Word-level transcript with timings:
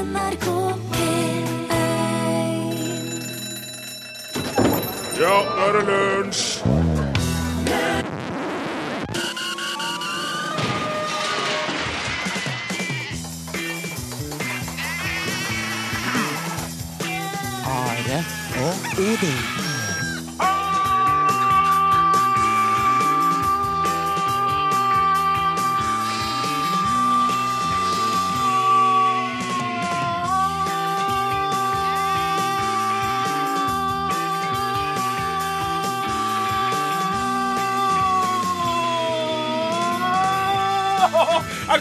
NRK 0.00 0.46
P1 0.92 1.72
Ja, 5.20 5.36
nå 5.44 5.64
er 5.66 5.72
det 5.76 5.82
lunsj! 5.88 6.62
Are 17.66 18.24
og 18.56 18.74
Odin. 19.04 19.69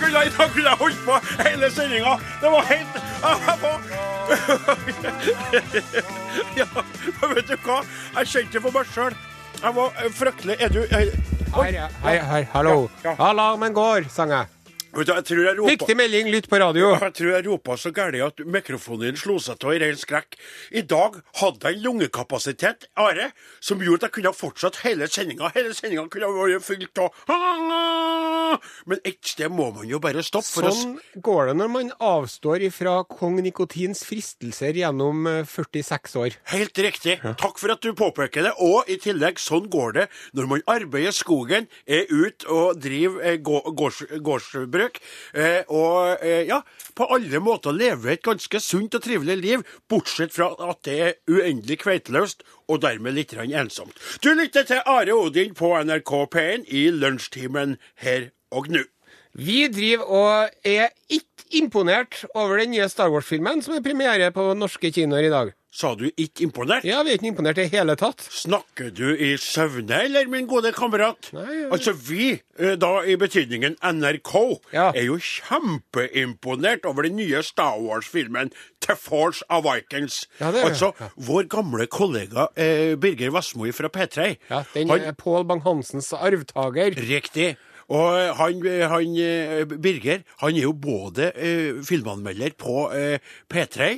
Kunne, 0.09 0.23
jeg, 0.23 0.31
dag 0.37 0.49
kunne 0.49 0.69
jeg 0.69 0.77
holdt 0.79 0.97
på 1.05 1.13
hele 1.43 1.71
sendinga. 1.71 2.13
Det 2.41 2.51
var 2.51 2.61
helt. 2.69 2.87
Ja, 6.59 6.65
vet 7.33 7.47
du 7.49 7.55
hva? 7.65 7.77
Jeg 8.17 8.25
kjente 8.29 8.51
det 8.53 8.61
for 8.63 8.71
meg 8.75 8.85
sjøl. 8.93 9.13
Jeg 9.59 9.71
var 9.75 9.89
fryktelig 10.15 10.55
Er 10.63 10.69
du 10.71 10.81
Hei, 11.49 11.71
hei, 12.03 12.17
her, 12.21 12.43
hallo. 12.53 12.75
Alarmen 13.17 13.73
går, 13.73 14.01
sang 14.13 14.29
jeg. 14.31 14.45
Ropa 14.93 15.69
Viktig 15.69 15.95
melding, 15.97 16.29
lytt 16.33 16.47
på 16.49 16.59
radio. 16.59 16.91
Jeg 16.97 17.13
tror 17.13 17.31
jeg 17.35 17.45
ropa 17.45 17.75
så 17.77 17.91
gærent 17.93 18.23
at 18.25 18.41
mikrofonen 18.49 19.17
slo 19.19 19.37
seg 19.39 19.61
av 19.63 19.75
i 19.75 19.79
ren 19.83 19.97
skrekk. 19.99 20.37
I 20.73 20.81
dag 20.81 21.19
hadde 21.41 21.69
jeg 21.69 21.77
en 21.77 21.83
lungekapasitet, 21.85 22.87
Are, 22.99 23.29
som 23.61 23.79
gjorde 23.83 24.05
at 24.05 24.09
jeg 24.09 24.15
kunne 24.17 24.33
fortsatt 24.33 24.81
hele 24.83 25.07
sendinga. 25.07 25.51
Hele 25.55 25.73
sendinga 25.77 26.07
kunne 26.09 26.31
vært 26.33 26.65
fylt 26.65 26.97
av 27.03 27.13
Men 28.89 29.01
et 29.05 29.19
sted 29.29 29.51
må 29.53 29.67
man 29.75 29.85
jo 29.89 29.99
bare 30.01 30.23
stoppe. 30.25 30.49
For 30.49 30.65
å 30.65 30.73
Sånn 30.73 30.95
går 31.21 31.51
det 31.51 31.55
når 31.59 31.69
man 31.73 31.91
avstår 32.01 32.63
ifra 32.65 32.95
kong 33.09 33.39
Nikotins 33.45 34.01
fristelser 34.07 34.77
gjennom 34.79 35.27
eh, 35.29 35.43
46 35.45 36.15
år. 36.21 36.37
Helt 36.53 36.81
riktig. 36.81 37.19
Takk 37.39 37.59
for 37.61 37.73
at 37.75 37.83
du 37.85 37.91
påpeker 37.97 38.47
det. 38.47 38.53
Og 38.63 38.89
i 38.89 38.97
tillegg, 39.01 39.37
sånn 39.41 39.69
går 39.71 39.95
det 39.99 40.07
når 40.37 40.49
man 40.55 40.65
arbeider 40.71 41.13
skogen, 41.15 41.67
er 41.85 42.09
ute 42.09 42.47
og 42.49 42.79
driver 42.81 43.21
eh, 43.29 43.37
gå- 43.37 43.61
gårdsbruk, 43.77 44.71
eh, 44.79 45.61
og 45.67 46.23
eh, 46.25 46.45
ja, 46.49 46.61
på 46.95 47.07
alle 47.13 47.41
måter 47.43 47.75
lever 47.75 48.15
et 48.15 48.25
ganske 48.25 48.61
sunt 48.63 48.95
og 48.97 49.03
trivelig 49.05 49.37
liv, 49.41 49.65
bortsett 49.89 50.35
fra 50.35 50.51
at 50.69 50.83
det 50.87 50.97
er 50.99 51.17
uendelig 51.29 51.81
kveiteløst 51.83 52.43
og 52.69 52.81
dermed 52.85 53.17
litt 53.17 53.33
ensomt. 53.39 53.97
Du 54.23 54.33
lytter 54.33 54.67
til 54.67 54.83
Are 54.85 55.13
Odin 55.15 55.55
på 55.57 55.73
NRK 55.83 56.13
P1 56.35 56.67
i 56.67 56.89
lunsjtimen 56.91 57.77
her 58.03 58.31
og 58.51 58.69
nå. 58.73 58.85
Vi 59.39 59.61
driver 59.71 60.09
og 60.09 60.65
er 60.67 60.89
ikke 61.09 61.25
imponert 61.59 62.25
over 62.35 62.59
den 62.61 62.75
nye 62.75 62.89
Star 62.91 63.09
Wars-filmen 63.13 63.63
som 63.65 63.73
er 63.77 63.81
premiere 63.85 64.29
på 64.35 64.51
norske 64.57 64.91
kinoer 64.93 65.25
i 65.29 65.31
dag. 65.33 65.55
Sa 65.79 65.91
du 65.95 66.07
ikke 66.09 66.41
imponert? 66.47 66.83
Ja, 66.83 67.03
vi 67.05 67.11
er 67.13 67.19
ikke 67.19 67.29
imponert 67.29 67.59
i 67.61 67.67
hele 67.69 67.93
tatt. 67.95 68.23
Snakker 68.33 68.89
du 68.97 69.11
i 69.13 69.35
søvne, 69.39 69.99
eller, 70.07 70.25
min 70.27 70.47
gode 70.49 70.71
kamerat? 70.73 71.29
Nei, 71.35 71.45
ja. 71.59 71.67
Altså, 71.75 71.93
vi, 71.93 72.31
eh, 72.57 72.73
da 72.81 72.89
i 73.05 73.13
betydningen 73.21 73.77
NRK, 73.85 74.33
Ja. 74.73 74.87
er 74.95 75.05
jo 75.05 75.19
kjempeimponert 75.21 76.85
over 76.89 77.05
den 77.05 77.15
nye 77.21 77.43
Star 77.45 77.77
Wars-filmen 77.79 78.49
The 78.81 78.95
Force 78.97 79.43
Awakens. 79.49 80.25
Ja, 80.41 80.51
det 80.51 80.63
er 80.63 80.69
altså, 80.71 80.91
Ja. 80.99 81.09
vår 81.15 81.47
gamle 81.53 81.85
kollega 81.87 82.47
eh, 82.57 82.95
Birger 82.95 83.29
Vassmo 83.31 83.69
fra 83.71 83.89
P3. 83.89 84.37
Ja, 84.49 84.63
Den 84.73 84.89
er 84.89 85.11
Pål 85.13 85.45
Bang-Hansens 85.45 86.11
arvtaker. 86.13 86.97
Riktig. 86.97 87.55
Og 87.89 88.37
han, 88.37 88.63
han 88.91 89.17
Birger 89.81 90.23
han 90.43 90.55
er 90.55 90.63
jo 90.63 90.73
både 90.77 91.31
eh, 91.33 91.81
filmanmelder 91.85 92.55
på 92.59 92.89
eh, 92.93 93.17
P3 93.49 93.91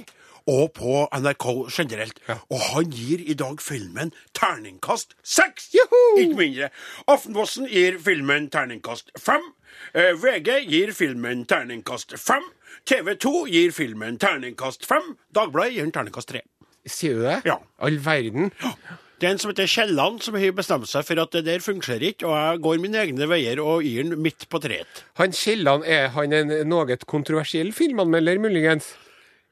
og 0.49 0.71
på 0.73 1.07
NRK 1.13 1.45
generelt. 1.69 2.19
Og 2.49 2.59
han 2.71 2.91
gir 2.91 3.21
i 3.29 3.35
dag 3.37 3.61
filmen 3.61 4.13
terningkast 4.37 5.15
seks! 5.23 5.69
Ikke 6.17 6.37
mindre. 6.37 6.69
Aftenposten 7.07 7.67
gir 7.69 7.99
filmen 8.01 8.49
terningkast 8.51 9.11
fem. 9.19 9.43
Eh, 9.93 10.13
VG 10.17 10.65
gir 10.67 10.93
filmen 10.97 11.45
terningkast 11.45 12.17
fem. 12.19 12.43
TV 12.85 13.15
2 13.15 13.45
gir 13.51 13.75
filmen 13.75 14.17
terningkast 14.19 14.87
fem. 14.87 15.13
Dagbladet 15.35 15.77
gir 15.77 15.87
den 15.87 15.95
terningkast 15.95 16.31
tre. 16.33 16.43
Sier 16.89 17.19
du 17.19 17.25
det? 17.27 17.41
Ja. 17.45 17.59
All 17.77 17.99
verden. 18.05 18.51
Det 19.21 19.27
er 19.29 19.35
en 19.35 19.37
som 19.37 19.51
heter 19.51 19.67
Kielland, 19.69 20.23
som 20.25 20.33
har 20.33 20.53
bestemt 20.57 20.89
seg 20.89 21.05
for 21.05 21.19
at 21.21 21.35
det 21.35 21.43
der 21.45 21.61
fungerer 21.61 22.01
ikke, 22.07 22.25
og 22.25 22.33
jeg 22.33 22.61
går 22.65 22.79
mine 22.81 22.97
egne 23.03 23.27
veier 23.29 23.59
og 23.61 23.83
gir 23.85 24.07
den 24.07 24.17
midt 24.17 24.47
på 24.49 24.57
treet. 24.63 25.03
Han 25.19 25.35
Kielland, 25.37 25.85
er 25.85 26.07
han 26.15 26.33
en 26.33 26.53
noe 26.65 26.95
kontroversiell 27.05 27.69
filmanmelder, 27.69 28.39
muligens? 28.41 28.87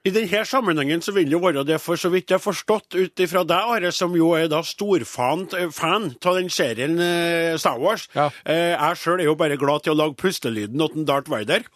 I 0.08 0.14
denne 0.16 0.42
sammenhengen 0.48 1.04
så 1.06 1.14
vil 1.14 1.28
det 1.30 1.36
jo 1.36 1.42
være 1.44 1.62
det, 1.68 1.78
for 1.84 2.02
så 2.02 2.10
vidt 2.10 2.32
jeg 2.32 2.40
har 2.40 2.42
forstått 2.42 2.98
ut 2.98 3.22
ifra 3.22 3.44
deg, 3.46 3.70
Are, 3.76 3.92
som 3.94 4.16
jo 4.18 4.32
er 4.34 4.48
da 4.50 4.64
storfan 4.66 5.46
eh, 5.54 5.70
fan 5.70 6.16
av 6.18 6.40
den 6.40 6.50
serien 6.50 6.98
eh, 6.98 7.54
Star 7.62 7.78
Wars. 7.78 8.08
Ja. 8.16 8.32
Eh, 8.50 8.74
jeg 8.74 8.98
sjøl 9.04 9.22
er 9.22 9.30
jo 9.30 9.36
bare 9.38 9.60
glad 9.60 9.86
til 9.86 9.94
å 9.94 10.00
lage 10.00 10.18
pustelyden 10.18 10.82
til 10.96 11.06
Darth 11.06 11.30
Vader. 11.30 11.68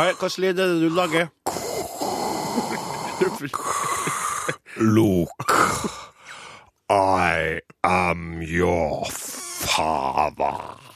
Hva 0.00 0.08
slags 0.16 0.40
lyd 0.40 0.56
er 0.56 0.64
det 0.64 0.80
du 0.80 0.96
lager? 0.96 1.28
Luke, 4.76 5.30
I 6.90 7.60
am 7.82 8.42
your 8.42 9.06
father. 9.06 10.89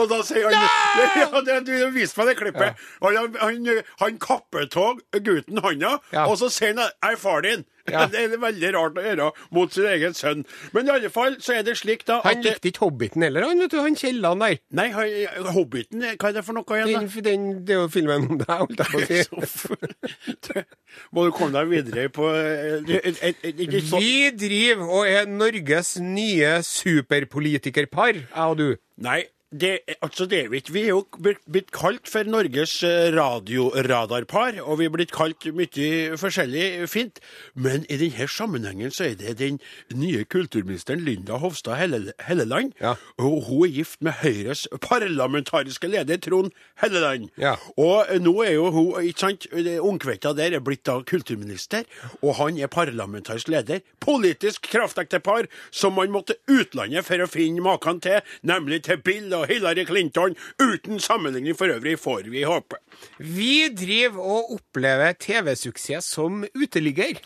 Og 0.00 0.08
da 0.12 0.20
sier 0.26 0.48
han 0.48 0.56
ja, 1.22 1.42
det, 1.46 1.58
Du 1.66 1.74
viste 1.96 2.18
meg 2.20 2.32
det 2.32 2.38
klippet. 2.40 2.80
Og 3.02 3.16
han, 3.16 3.36
han, 3.40 3.82
han 4.04 4.18
kappetog 4.22 5.02
gutten 5.18 5.58
hånda, 5.64 5.98
Ja. 6.12 6.26
og 6.28 6.38
så 6.40 6.50
sier 6.52 6.72
han 6.74 6.84
'jeg 6.86 7.12
er 7.12 7.16
far 7.16 7.42
din'. 7.42 7.64
Ja. 7.90 8.04
Det 8.06 8.14
er 8.14 8.38
veldig 8.38 8.68
rart 8.76 8.94
å 8.94 9.02
gjøre 9.02 9.24
mot 9.50 9.72
sin 9.74 9.86
egen 9.90 10.14
sønn. 10.14 10.44
Men 10.72 10.86
i 10.86 10.90
alle 10.94 11.08
fall 11.10 11.34
så 11.42 11.56
er 11.58 11.64
det 11.66 11.72
slik, 11.80 12.04
da 12.06 12.20
Han 12.22 12.38
likte 12.44 12.68
ikke 12.70 12.84
Hobbiten 12.84 13.22
heller, 13.26 13.42
han, 13.42 13.58
vet 13.58 13.72
du. 13.74 13.80
Han 13.82 13.96
Kielland 13.98 14.38
der. 14.40 14.58
Nei, 14.70 14.84
han, 14.94 15.48
Hobbiten, 15.50 15.98
hva 16.14 16.28
er 16.30 16.32
det 16.36 16.44
for 16.46 16.54
noe 16.54 16.78
igjen, 16.78 17.08
Den, 17.10 17.24
den, 17.26 17.48
det 17.66 17.74
er 17.74 17.80
jo 17.82 17.88
filmen 17.90 18.28
om 18.30 18.38
deg, 18.38 18.54
holdt 18.62 18.78
jeg 18.78 19.26
på 19.32 19.42
å 19.42 19.50
si. 19.50 20.62
Må 21.12 21.24
du 21.26 21.32
komme 21.34 21.56
deg 21.58 21.70
videre 21.72 22.06
på 22.14 22.28
eh, 22.30 22.86
et, 23.02 23.18
et, 23.18 23.42
et, 23.50 23.60
ikke 23.66 23.82
så- 23.88 23.98
Vi 23.98 24.30
driver 24.44 24.86
og 25.00 25.06
er 25.10 25.26
Norges 25.26 25.96
nye 26.00 26.62
superpolitikerpar, 26.62 28.14
jeg 28.14 28.46
og 28.46 28.58
du. 28.58 28.68
Nei, 29.02 29.24
det, 29.52 29.78
altså 30.00 30.24
det 30.26 30.38
er 30.44 30.48
vi 30.48 30.56
ikke. 30.62 30.72
Vi 30.72 30.82
er 30.86 30.94
jo 30.94 31.02
blitt 31.52 31.72
kalt 31.76 32.08
for 32.08 32.24
Norges 32.28 32.78
eh, 32.86 33.10
radioradarpar, 33.12 34.56
og 34.64 34.78
vi 34.80 34.86
er 34.88 34.92
blitt 34.94 35.12
kalt 35.12 35.44
mye 35.52 36.16
forskjellig 36.20 36.88
fint. 36.88 37.20
Men 37.54 37.84
i 37.92 37.98
denne 38.00 38.28
sammenhengen 38.32 38.94
så 38.94 39.10
er 39.10 39.18
det 39.20 39.36
den 39.42 39.58
nye 39.92 40.24
kulturministeren 40.24 41.04
Linda 41.04 41.36
Hofstad 41.42 41.76
Helleland. 41.76 42.72
Ja. 42.80 42.94
Og 43.20 43.44
hun 43.48 43.66
er 43.66 43.74
gift 43.76 44.00
med 44.00 44.16
Høyres 44.22 44.64
parlamentariske 44.80 45.90
leder 45.92 46.20
Trond 46.24 46.56
Helleland. 46.80 47.28
Ja. 47.36 47.58
Og 47.76 48.08
eh, 48.08 48.22
nå 48.22 48.34
er 48.46 48.56
jo 48.56 48.70
hun, 48.72 48.90
ikke 49.04 49.26
sant, 49.26 49.48
ungkveita 49.52 50.32
der 50.38 50.56
er 50.56 50.64
blitt 50.64 50.86
da 50.88 50.96
kulturminister, 51.04 51.84
og 52.22 52.38
han 52.40 52.56
er 52.56 52.72
parlamentarisk 52.72 53.52
leder. 53.52 53.84
Politisk 54.00 54.70
kraftektepar 54.72 55.50
som 55.70 55.98
man 55.98 56.12
måtte 56.14 56.40
utlandet 56.48 57.04
for 57.04 57.20
å 57.20 57.28
finne 57.30 57.60
maken 57.62 58.00
til, 58.02 58.22
nemlig 58.48 58.82
til 58.88 59.00
Bill 59.04 59.28
og 59.36 59.41
Hillary 59.50 59.86
Clinton. 59.88 60.36
Uten 60.60 61.00
sammenligning 61.02 61.56
for 61.58 61.72
øvrig, 61.72 61.98
får 61.98 62.28
vi 62.32 62.44
håpe. 62.48 62.80
Vi 63.18 63.68
driver 63.76 64.20
og 64.22 64.52
opplever 64.58 65.16
TV-suksess 65.18 66.12
som 66.16 66.44
uteligger. 66.54 67.20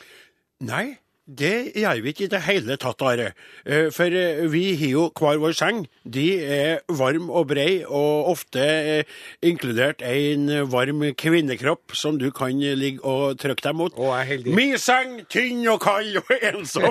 Nei, 0.66 0.96
det 1.26 1.72
gjør 1.74 2.00
vi 2.04 2.12
ikke 2.12 2.24
i 2.28 2.30
det 2.30 2.40
hele 2.46 2.76
tatt, 2.78 3.02
Are. 3.02 3.32
Eh, 3.66 3.88
For 3.94 4.14
eh, 4.14 4.44
vi 4.52 4.76
har 4.78 4.92
jo 4.92 5.06
hver 5.10 5.40
vår 5.42 5.56
seng. 5.58 5.80
De 6.06 6.26
er 6.38 6.84
varm 6.86 7.26
og 7.34 7.48
brei, 7.50 7.80
og 7.82 8.30
ofte 8.30 8.62
eh, 8.62 9.16
inkludert 9.42 10.04
en 10.06 10.46
varm 10.70 11.02
kvinnekropp 11.18 11.96
som 11.98 12.20
du 12.22 12.28
kan 12.30 12.54
ligge 12.78 13.02
og 13.02 13.40
trykke 13.42 13.66
deg 13.66 13.74
mot. 13.78 13.98
Å, 13.98 14.12
jeg 14.12 14.22
er 14.22 14.30
heldig. 14.30 14.54
Min 14.54 14.78
seng, 14.78 15.18
tynn 15.32 15.66
og 15.72 15.80
kald 15.82 16.20
og 16.22 16.30
ensom. 16.52 16.90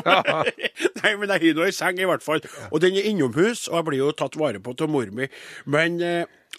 Nei, 1.01 1.15
men 1.15 1.31
jeg 1.31 1.41
har 1.47 1.59
nå 1.61 1.67
ei 1.69 1.75
seng, 1.75 2.01
i 2.03 2.09
hvert 2.11 2.25
fall. 2.25 2.43
Og 2.71 2.81
den 2.83 2.99
er 2.99 3.07
innomhus, 3.07 3.69
og 3.71 3.79
jeg 3.79 3.89
blir 3.91 4.03
jo 4.03 4.11
tatt 4.19 4.35
vare 4.39 4.59
på 4.59 4.75
av 4.75 4.91
mor 4.91 5.07
mi. 5.15 5.31
Men 5.71 6.01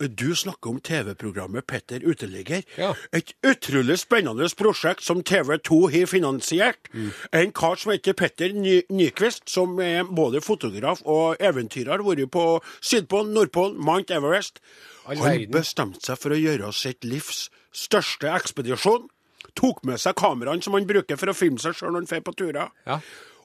Du 0.00 0.34
snakker 0.37 0.70
om 0.70 0.81
TV-programmet 0.84 1.64
Petter 1.66 2.00
uteligger. 2.04 2.62
Ja. 2.76 2.90
Et 3.16 3.31
utrolig 3.46 3.96
spennende 4.02 4.44
prosjekt 4.58 5.00
som 5.06 5.22
TV2 5.25 5.78
har 5.94 6.06
finansiert. 6.10 6.90
En 7.32 7.52
kar 7.56 7.81
som 7.81 7.93
heter 7.94 8.12
Petter 8.12 8.52
Ny 8.52 8.82
Nyquist, 8.93 9.48
som 9.48 9.78
er 9.81 10.04
både 10.04 10.43
fotograf 10.44 11.00
og 11.08 11.40
eventyrer, 11.40 11.96
har 11.96 12.04
vært 12.04 12.28
på 12.34 12.44
Sydpolen, 12.84 13.32
Nordpolen, 13.37 13.78
Mount 13.81 14.12
Everest. 14.12 14.60
Han 15.06 15.46
bestemte 15.54 16.04
seg 16.04 16.20
for 16.20 16.34
å 16.37 16.40
gjøre 16.40 16.72
sitt 16.76 17.04
livs 17.06 17.46
største 17.72 18.28
ekspedisjon. 18.37 19.08
Tok 19.56 19.81
med 19.88 20.00
seg 20.02 20.16
kameraene 20.20 20.60
som 20.64 20.76
han 20.76 20.84
bruker 20.88 21.16
for 21.16 21.32
å 21.32 21.37
filme 21.37 21.62
seg 21.62 21.72
sjøl 21.78 21.94
når 21.94 22.02
han 22.04 22.10
drar 22.12 22.25
på 22.26 22.37
turer 22.37 22.69
Ja. 22.84 23.00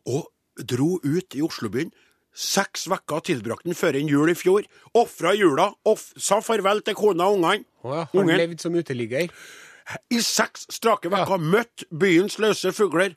og 0.06 0.28
dro 0.68 0.98
ut 1.04 1.36
i 1.38 1.42
Oslobyen. 1.46 1.94
Seks 2.32 2.88
uker 2.88 3.20
tilbrakte 3.28 3.68
han 3.70 3.76
før 3.76 3.98
en 4.00 4.10
jul 4.10 4.32
i 4.32 4.38
fjor. 4.38 4.68
Ofra 4.98 5.34
jula, 5.36 5.72
off 5.86 6.12
sa 6.16 6.40
farvel 6.44 6.82
til 6.86 6.96
kona 6.96 7.28
og 7.28 7.40
ungene. 7.40 7.68
Oh 7.84 7.96
ja, 7.98 8.06
han 8.14 8.32
levde 8.32 8.62
som 8.62 8.76
uteligger. 8.78 9.32
I 10.14 10.20
seks 10.24 10.68
strake 10.72 11.12
uker 11.12 11.42
møtt 11.42 11.84
byens 11.92 12.38
løse 12.40 12.72
fugler. 12.76 13.16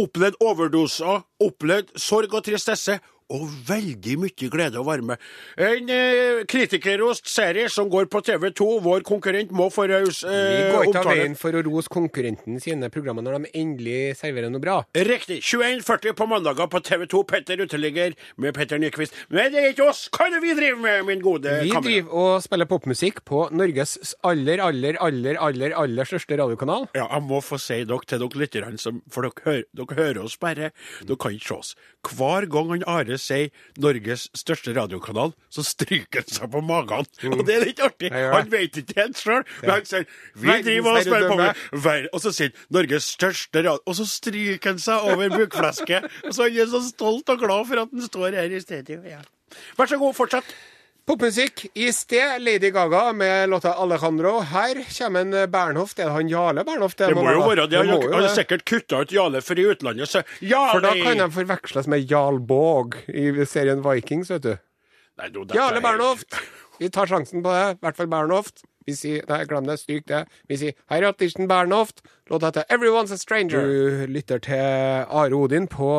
opplevd 0.00 0.36
overdoser, 0.44 1.22
opplevd 1.40 1.92
sorg 2.00 2.34
og 2.34 2.44
tristesse. 2.44 2.98
Og 3.30 3.44
veldig 3.68 4.16
mye 4.24 4.48
glede 4.50 4.80
og 4.80 4.86
varme. 4.88 5.14
En 5.60 5.90
eh, 5.94 6.40
kritikerrost 6.50 7.28
serie 7.30 7.68
som 7.70 7.86
går 7.92 8.08
på 8.10 8.20
TV2. 8.26 8.66
Vår 8.82 9.04
konkurrent 9.06 9.52
må 9.54 9.68
få 9.70 9.84
raus 9.90 10.22
Vi 10.26 10.32
eh, 10.34 10.70
går 10.74 10.88
ikke 10.88 11.02
av 11.04 11.08
veien 11.12 11.36
for 11.38 11.54
å 11.54 11.62
rose 11.66 11.90
konkurrenten 11.92 12.58
sine 12.62 12.88
programmer 12.90 13.22
når 13.22 13.38
de 13.46 13.52
endelig 13.60 14.16
serverer 14.18 14.50
noe 14.50 14.62
bra. 14.64 14.80
Riktig. 14.96 15.40
21.40 15.46 16.16
på 16.18 16.26
mandager 16.30 16.66
på 16.72 16.80
TV2. 16.90 17.22
Petter 17.30 17.62
uteligger 17.62 18.16
med 18.42 18.54
Petter 18.56 18.80
Nyquist. 18.82 19.14
Men 19.30 19.52
det 19.54 19.62
er 19.62 19.70
ikke 19.76 19.86
oss! 19.92 20.02
Hva 20.10 20.26
er 20.26 20.34
det 20.36 20.42
vi 20.48 20.56
driver 20.58 20.82
med, 20.82 21.06
min 21.12 21.22
gode 21.24 21.54
Vi 21.62 21.70
kamerat? 21.70 21.86
driver 21.86 22.18
og 22.24 22.42
spiller 22.44 22.68
popmusikk 22.70 23.22
på 23.30 23.44
Norges 23.54 23.94
aller, 24.26 24.58
aller, 24.66 24.98
aller, 25.06 25.38
aller, 25.38 25.76
aller 25.78 26.10
største 26.10 26.38
radiokanal. 26.40 26.88
Ja, 26.98 27.06
jeg 27.06 27.26
må 27.30 27.38
få 27.44 27.60
si 27.62 27.80
dere 27.86 28.02
til 28.10 28.24
dere 28.26 28.42
lytterne, 28.42 28.96
for 29.12 29.28
dere, 29.28 29.46
hører- 29.46 29.68
dere 29.78 29.98
hører 30.02 30.22
oss 30.26 30.36
bare. 30.42 30.72
Dere 31.06 31.20
kan 31.20 31.38
ikke 31.38 31.48
se 31.52 31.58
oss. 31.60 31.72
Hver 32.00 32.46
gang 32.48 32.70
han 32.72 32.84
Are 32.88 33.16
sier 33.20 33.50
Norges 33.80 34.28
største 34.36 34.72
radiokanal, 34.76 35.34
så 35.52 35.64
stryker 35.66 36.24
han 36.24 36.32
seg 36.32 36.52
på 36.54 36.62
magen. 36.64 37.08
Og 37.28 37.42
det 37.46 37.56
er 37.58 37.66
litt 37.68 37.82
artig. 37.84 38.08
Det. 38.12 38.22
Han 38.32 38.48
vet 38.52 38.80
ikke 38.80 38.96
helt 39.02 39.20
sjøl, 39.20 39.44
men 39.60 39.74
han 39.74 39.88
sier 39.88 40.06
Vi 40.40 40.56
driver 40.64 40.96
og 40.96 41.04
spiller 41.04 41.28
på 41.28 41.38
med 41.40 42.08
Og 42.14 42.24
så 42.24 42.32
sier 42.36 42.54
han 42.54 42.78
Norges 42.78 43.10
største 43.16 43.64
radio... 43.66 43.84
Og 43.84 43.98
så 44.00 44.08
stryker 44.08 44.72
han 44.72 44.80
seg 44.82 45.10
over 45.12 45.36
bukflesket. 45.36 46.08
Og 46.24 46.34
så 46.36 46.48
er 46.48 46.56
han 46.62 46.72
så 46.72 46.82
stolt 46.88 47.34
og 47.34 47.44
glad 47.44 47.68
for 47.68 47.84
at 47.84 47.92
han 47.92 48.08
står 48.08 48.40
her 48.40 48.56
i 48.56 48.64
studio. 48.64 49.02
Ja. 49.04 49.20
Vær 49.76 49.90
så 49.90 49.98
god, 50.00 50.14
fortsett. 50.16 50.54
Popmusikk 51.10 51.64
i 51.74 51.88
sted, 51.92 52.38
Lady 52.38 52.70
Gaga 52.70 53.12
med 53.12 53.48
låta 53.48 53.72
'Alejandro'. 53.74 54.42
Her 54.42 54.98
kommer 54.98 55.20
en 55.20 55.50
Bernhoft. 55.50 55.98
Er 55.98 56.04
det 56.04 56.12
han 56.12 56.28
Jarle 56.28 56.64
Bernhoft? 56.64 56.98
Det 56.98 57.14
må 57.14 57.24
jo 57.32 57.40
være 57.48 57.66
det. 57.66 57.78
Han 57.78 57.88
har 57.88 58.02
jo 58.04 58.12
han 58.14 58.28
sikkert 58.30 58.62
kutta 58.64 59.00
ut 59.02 59.10
Jale 59.12 59.40
for 59.42 59.58
i 59.58 59.64
utlandet, 59.66 60.06
så 60.08 60.22
Jale! 60.38 60.70
For 60.70 60.80
da 60.80 60.92
kan 60.94 61.18
de 61.18 61.26
forveksles 61.34 61.88
med 61.90 62.06
Jarl 62.10 62.38
Båg 62.38 62.94
i 63.08 63.44
serien 63.44 63.82
Vikings, 63.82 64.30
vet 64.30 64.42
du. 64.42 64.54
Nei, 65.18 65.28
du 65.34 65.42
Jarle 65.50 65.80
er- 65.82 65.82
Bernhoft! 65.88 66.38
Vi 66.78 66.88
tar 66.94 67.06
sjansen 67.10 67.42
på 67.42 67.50
det. 67.50 67.64
I 67.74 67.80
hvert 67.82 67.96
fall 67.96 68.06
Bernhoft. 68.06 68.62
Vi 68.86 68.94
sier 68.96 69.24
Nei, 69.28 69.44
glem 69.44 69.66
det. 69.68 69.78
Stryk 69.80 70.06
det. 70.08 70.24
Vi 70.48 70.56
sier 70.56 70.72
Hei, 70.90 71.00
Rattersen 71.04 71.48
Bernhoft. 71.48 72.02
Låta 72.30 72.46
heter 72.46 72.64
'Everyone's 72.68 73.12
a 73.12 73.16
Stranger'. 73.16 73.60
Du 73.60 74.06
lytter 74.06 74.38
til 74.38 74.54
Are 75.10 75.34
Odin 75.34 75.66
på 75.66 75.90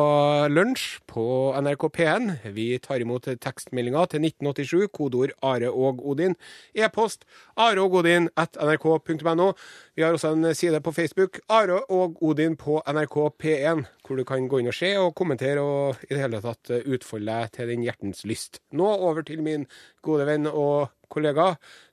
lunsj 0.48 1.00
på 1.06 1.52
NRK 1.60 1.88
P1. 1.88 2.52
Vi 2.52 2.78
tar 2.78 3.00
imot 3.00 3.22
tekstmeldinga 3.22 4.06
til 4.06 4.20
1987, 4.20 4.88
kodeord 4.88 5.30
Are 5.42 5.70
og 5.70 6.00
Odin. 6.08 6.36
E-post 6.74 7.24
areogodin 7.56 8.28
at 8.36 8.56
nrk.no. 8.56 9.52
Vi 9.96 10.02
har 10.02 10.12
også 10.12 10.32
en 10.32 10.54
side 10.54 10.80
på 10.80 10.92
Facebook, 10.92 11.40
Are 11.48 11.80
og 11.90 12.22
Odin 12.22 12.56
på 12.56 12.82
NRK 12.86 13.16
P1, 13.44 13.84
hvor 14.12 14.20
du 14.20 14.26
kan 14.28 14.48
gå 14.52 14.60
inn 14.60 14.68
og 14.68 14.76
se 14.76 14.92
og 15.00 15.14
kommentere 15.18 15.64
og 15.64 16.02
i 16.04 16.12
det 16.14 16.20
hele 16.26 16.42
tatt 16.44 16.70
eh, 16.76 16.84
utfolde 16.92 17.32
deg 17.32 17.54
til 17.56 17.72
din 17.72 17.86
hjertens 17.88 18.26
lyst. 18.28 18.60
Nå 18.76 18.88
over 18.92 19.24
til 19.24 19.40
min 19.44 19.64
gode 20.04 20.26
venn 20.28 20.44
og 20.50 20.90
kollega, 21.12 21.50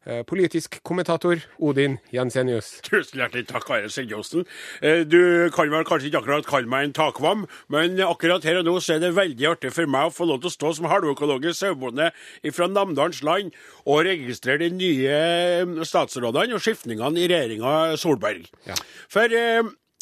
eh, 0.08 0.22
politisk 0.24 0.78
kommentator 0.88 1.42
Odin 1.60 1.98
Jensenius. 2.16 2.70
Tusen 2.88 3.20
hjertelig 3.20 3.50
takk, 3.50 3.68
Are 3.76 3.90
Sigjosen. 3.92 4.46
Eh, 4.82 5.02
Du 5.04 5.50
kan 5.56 5.72
vel 5.72 5.84
kanskje 5.88 6.08
ikke 6.08 6.22
akkurat 6.22 6.48
kalle 6.48 6.72
meg 6.72 6.88
en 6.88 6.96
takvam, 6.96 7.44
men 7.68 8.00
akkurat 8.06 8.44
her 8.48 8.62
og 8.62 8.68
nå 8.70 8.78
så 8.80 8.96
er 8.96 9.04
det 9.04 9.12
veldig 9.18 9.50
artig 9.52 9.74
for 9.76 9.92
meg 9.92 10.08
å 10.08 10.16
få 10.16 10.28
lov 10.30 10.40
til 10.44 10.52
å 10.52 10.56
stå 10.56 10.72
som 10.78 10.88
halvøkologisk 10.92 11.60
sauebonde 11.60 12.12
fra 12.56 12.70
Namdalens 12.72 13.20
land 13.28 13.52
og 13.86 14.06
registrere 14.08 14.64
de 14.64 14.72
nye 14.80 15.84
statsrådene 15.88 16.56
og 16.56 16.64
skiftningene 16.64 17.20
i 17.20 17.28
regjeringa 17.28 17.76
Solberg. 18.00 18.48
Ja. 18.68 18.80
For 19.12 19.28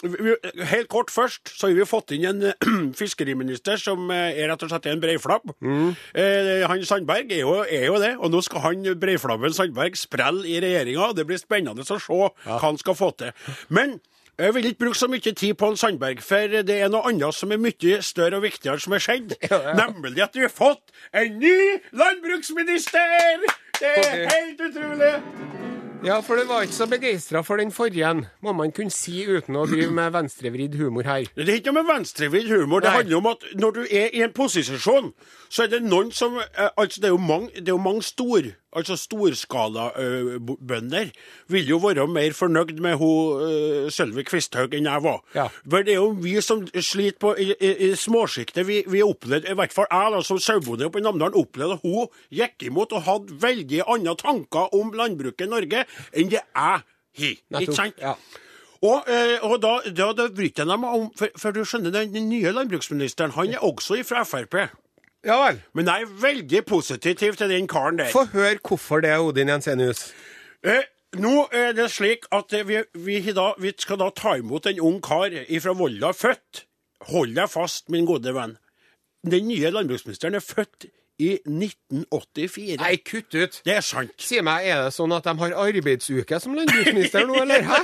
Helt 0.04 0.90
kort 0.94 1.10
først, 1.10 1.50
så 1.58 1.68
har 1.68 1.74
vi 1.74 1.86
fått 1.90 2.12
inn 2.14 2.28
en 2.30 2.44
eh, 2.52 2.68
fiskeriminister 3.00 3.80
som 3.82 4.12
eh, 4.14 4.38
er 4.38 4.52
rett 4.52 4.66
og 4.66 4.70
slett 4.70 4.86
en 4.92 5.02
breiflabb. 5.02 5.56
Eh, 5.58 6.66
han 6.70 6.84
Sandberg 6.86 7.34
er 7.34 7.42
jo, 7.42 7.56
er 7.66 7.88
jo 7.90 7.98
det, 8.04 8.14
og 8.22 8.30
nå 8.34 8.44
skal 8.46 8.62
han 8.68 8.86
breiflabben 9.02 9.56
Sandberg 9.58 9.98
sprelle 9.98 10.46
i 10.46 10.60
regjeringa. 10.62 11.10
Det 11.18 11.26
blir 11.26 11.42
spennende 11.42 11.82
å 11.82 11.90
se 11.90 11.98
hva 12.14 12.60
han 12.62 12.78
skal 12.78 12.98
få 13.00 13.10
til. 13.18 13.34
Men 13.74 13.98
jeg 14.38 14.54
vil 14.54 14.68
ikke 14.70 14.84
bruke 14.86 15.00
så 15.00 15.10
mye 15.10 15.34
tid 15.34 15.58
på 15.58 15.72
han 15.72 15.80
Sandberg, 15.82 16.22
for 16.22 16.60
det 16.70 16.78
er 16.78 16.92
noe 16.94 17.10
annet 17.10 17.34
som 17.34 17.56
er 17.56 17.62
mye 17.62 18.02
større 18.06 18.38
og 18.38 18.46
viktigere 18.46 18.84
som 18.84 18.94
er 18.94 19.02
skjedd. 19.02 19.34
Nemlig 19.82 20.22
at 20.28 20.38
vi 20.38 20.46
har 20.46 20.54
fått 20.54 20.94
en 21.10 21.40
ny 21.42 21.58
landbruksminister! 21.98 23.50
Det 23.82 23.98
er 23.98 24.30
helt 24.30 24.62
utrolig! 24.70 25.67
Ja, 26.06 26.20
for 26.22 26.38
du 26.38 26.46
var 26.46 26.62
ikke 26.62 26.76
så 26.78 26.86
begeistra 26.86 27.42
for 27.42 27.58
den 27.58 27.72
forrige, 27.74 28.06
en, 28.06 28.26
må 28.46 28.54
man 28.54 28.72
kunne 28.72 28.94
si 28.94 29.24
uten 29.26 29.58
å 29.58 29.64
drive 29.68 29.90
med 29.92 30.14
venstrevridd 30.14 30.76
humor 30.78 31.08
her. 31.10 31.26
Det 31.34 31.48
er 31.48 31.58
ikke 31.58 31.74
noe 31.74 31.82
med 31.82 31.90
venstrevridd 31.90 32.52
humor. 32.54 32.84
Det 32.86 32.92
Nei. 32.92 33.00
handler 33.00 33.18
om 33.18 33.30
at 33.32 33.48
når 33.58 33.76
du 33.76 33.82
er 33.90 34.14
i 34.14 34.22
en 34.22 34.36
posisjon, 34.36 35.10
så 35.50 35.66
er 35.66 35.72
det 35.74 35.82
noen 35.84 36.12
som 36.14 36.38
eh, 36.38 36.70
Altså, 36.78 37.02
det 37.02 37.10
er 37.10 37.16
jo 37.16 37.22
mange, 37.22 37.50
det 37.56 37.72
er 37.72 37.74
jo 37.74 37.82
mange 37.82 38.06
stor, 38.06 38.46
altså 38.76 38.98
storskalabønder 39.00 41.08
vil 41.48 41.70
jo 41.70 41.78
være 41.84 42.08
mer 42.08 42.34
fornøyd 42.36 42.80
med 42.84 42.96
hun 43.00 43.42
uh, 43.42 43.92
Sølvi 43.94 44.24
Kvisthaug 44.28 44.74
enn 44.76 44.90
jeg 44.90 45.04
var. 45.04 45.20
Ja. 45.36 45.48
For 45.70 45.78
det 45.86 45.94
er 45.96 46.02
jo 46.02 46.10
vi 46.24 46.42
som 46.44 46.68
sliter 46.74 47.20
på 47.22 47.30
i, 47.40 47.54
i, 47.54 47.72
i 47.88 47.90
småsjiktet. 47.96 48.68
Vi, 48.68 48.84
vi 48.88 49.04
opplevde, 49.06 49.52
i 49.52 49.58
hvert 49.58 49.74
fall 49.74 49.88
jeg 49.92 50.12
da, 50.16 50.20
som 50.26 50.40
sauebonde 50.42 50.86
oppe 50.90 51.00
i 51.00 51.04
Namdalen, 51.06 51.40
opplevde 51.40 51.74
at 51.78 51.86
hun 51.86 52.08
gikk 52.34 52.56
imot 52.68 52.92
og 52.98 53.06
hadde 53.08 53.38
veldig 53.42 53.82
andre 53.88 54.16
tanker 54.20 54.64
om 54.76 54.88
landbruket 54.98 55.48
i 55.48 55.52
Norge 55.52 55.80
enn 56.12 56.30
det 56.34 56.42
jeg 56.42 56.48
har. 56.58 56.82
Ikke 57.18 57.74
sant? 57.74 57.98
Ja. 58.02 58.14
Og, 58.86 59.08
eh, 59.10 59.42
og 59.42 59.58
da, 59.64 59.80
da, 59.90 60.12
da 60.14 60.28
bryter 60.30 60.62
jeg 60.62 60.80
meg 60.80 60.92
om 60.94 61.08
for, 61.18 61.28
for 61.40 61.50
du 61.56 61.64
skjønner, 61.66 61.90
den, 61.96 62.12
den 62.14 62.28
nye 62.30 62.52
landbruksministeren 62.54 63.34
han 63.34 63.54
er 63.56 63.64
også 63.66 63.98
fra 64.06 64.22
Frp. 64.28 64.56
Ja 65.26 65.40
vel. 65.46 65.62
Men 65.74 65.90
jeg 65.90 66.06
er 66.06 66.14
veldig 66.22 66.66
positiv 66.66 67.16
til 67.40 67.50
den 67.50 67.68
karen 67.68 67.98
der. 68.00 68.12
Få 68.12 68.28
høre 68.34 68.60
hvorfor 68.62 69.02
det, 69.02 69.16
Odin 69.20 69.50
Jensenius. 69.50 70.12
Eh, 70.64 70.86
nå 71.18 71.48
er 71.56 71.74
det 71.78 71.90
slik 71.92 72.28
at 72.36 72.54
vi, 72.68 72.82
vi, 72.94 73.20
da, 73.34 73.54
vi 73.62 73.74
skal 73.80 74.00
da 74.02 74.10
ta 74.16 74.36
imot 74.38 74.68
en 74.70 74.80
ung 74.84 75.02
kar 75.02 75.34
fra 75.62 75.76
Volda, 75.78 76.14
født 76.14 76.66
Hold 77.08 77.36
deg 77.38 77.50
fast, 77.50 77.92
min 77.94 78.08
gode 78.10 78.32
venn. 78.34 78.56
Den 79.28 79.48
nye 79.48 79.70
landbruksministeren 79.72 80.36
er 80.36 80.44
født 80.44 80.88
i 81.22 81.30
1984. 81.46 82.78
Nei, 82.82 82.96
kutt 83.06 83.34
ut. 83.38 83.60
Det 83.66 83.74
er 83.74 83.86
sant. 83.86 84.14
Si 84.22 84.38
meg, 84.46 84.68
er 84.70 84.84
det 84.86 84.94
sånn 84.94 85.14
at 85.16 85.26
de 85.26 85.34
har 85.40 85.56
arbeidsuke 85.64 86.40
som 86.42 86.58
landbruksminister 86.58 87.26
nå, 87.30 87.40
eller? 87.42 87.66
Hæ? 87.72 87.80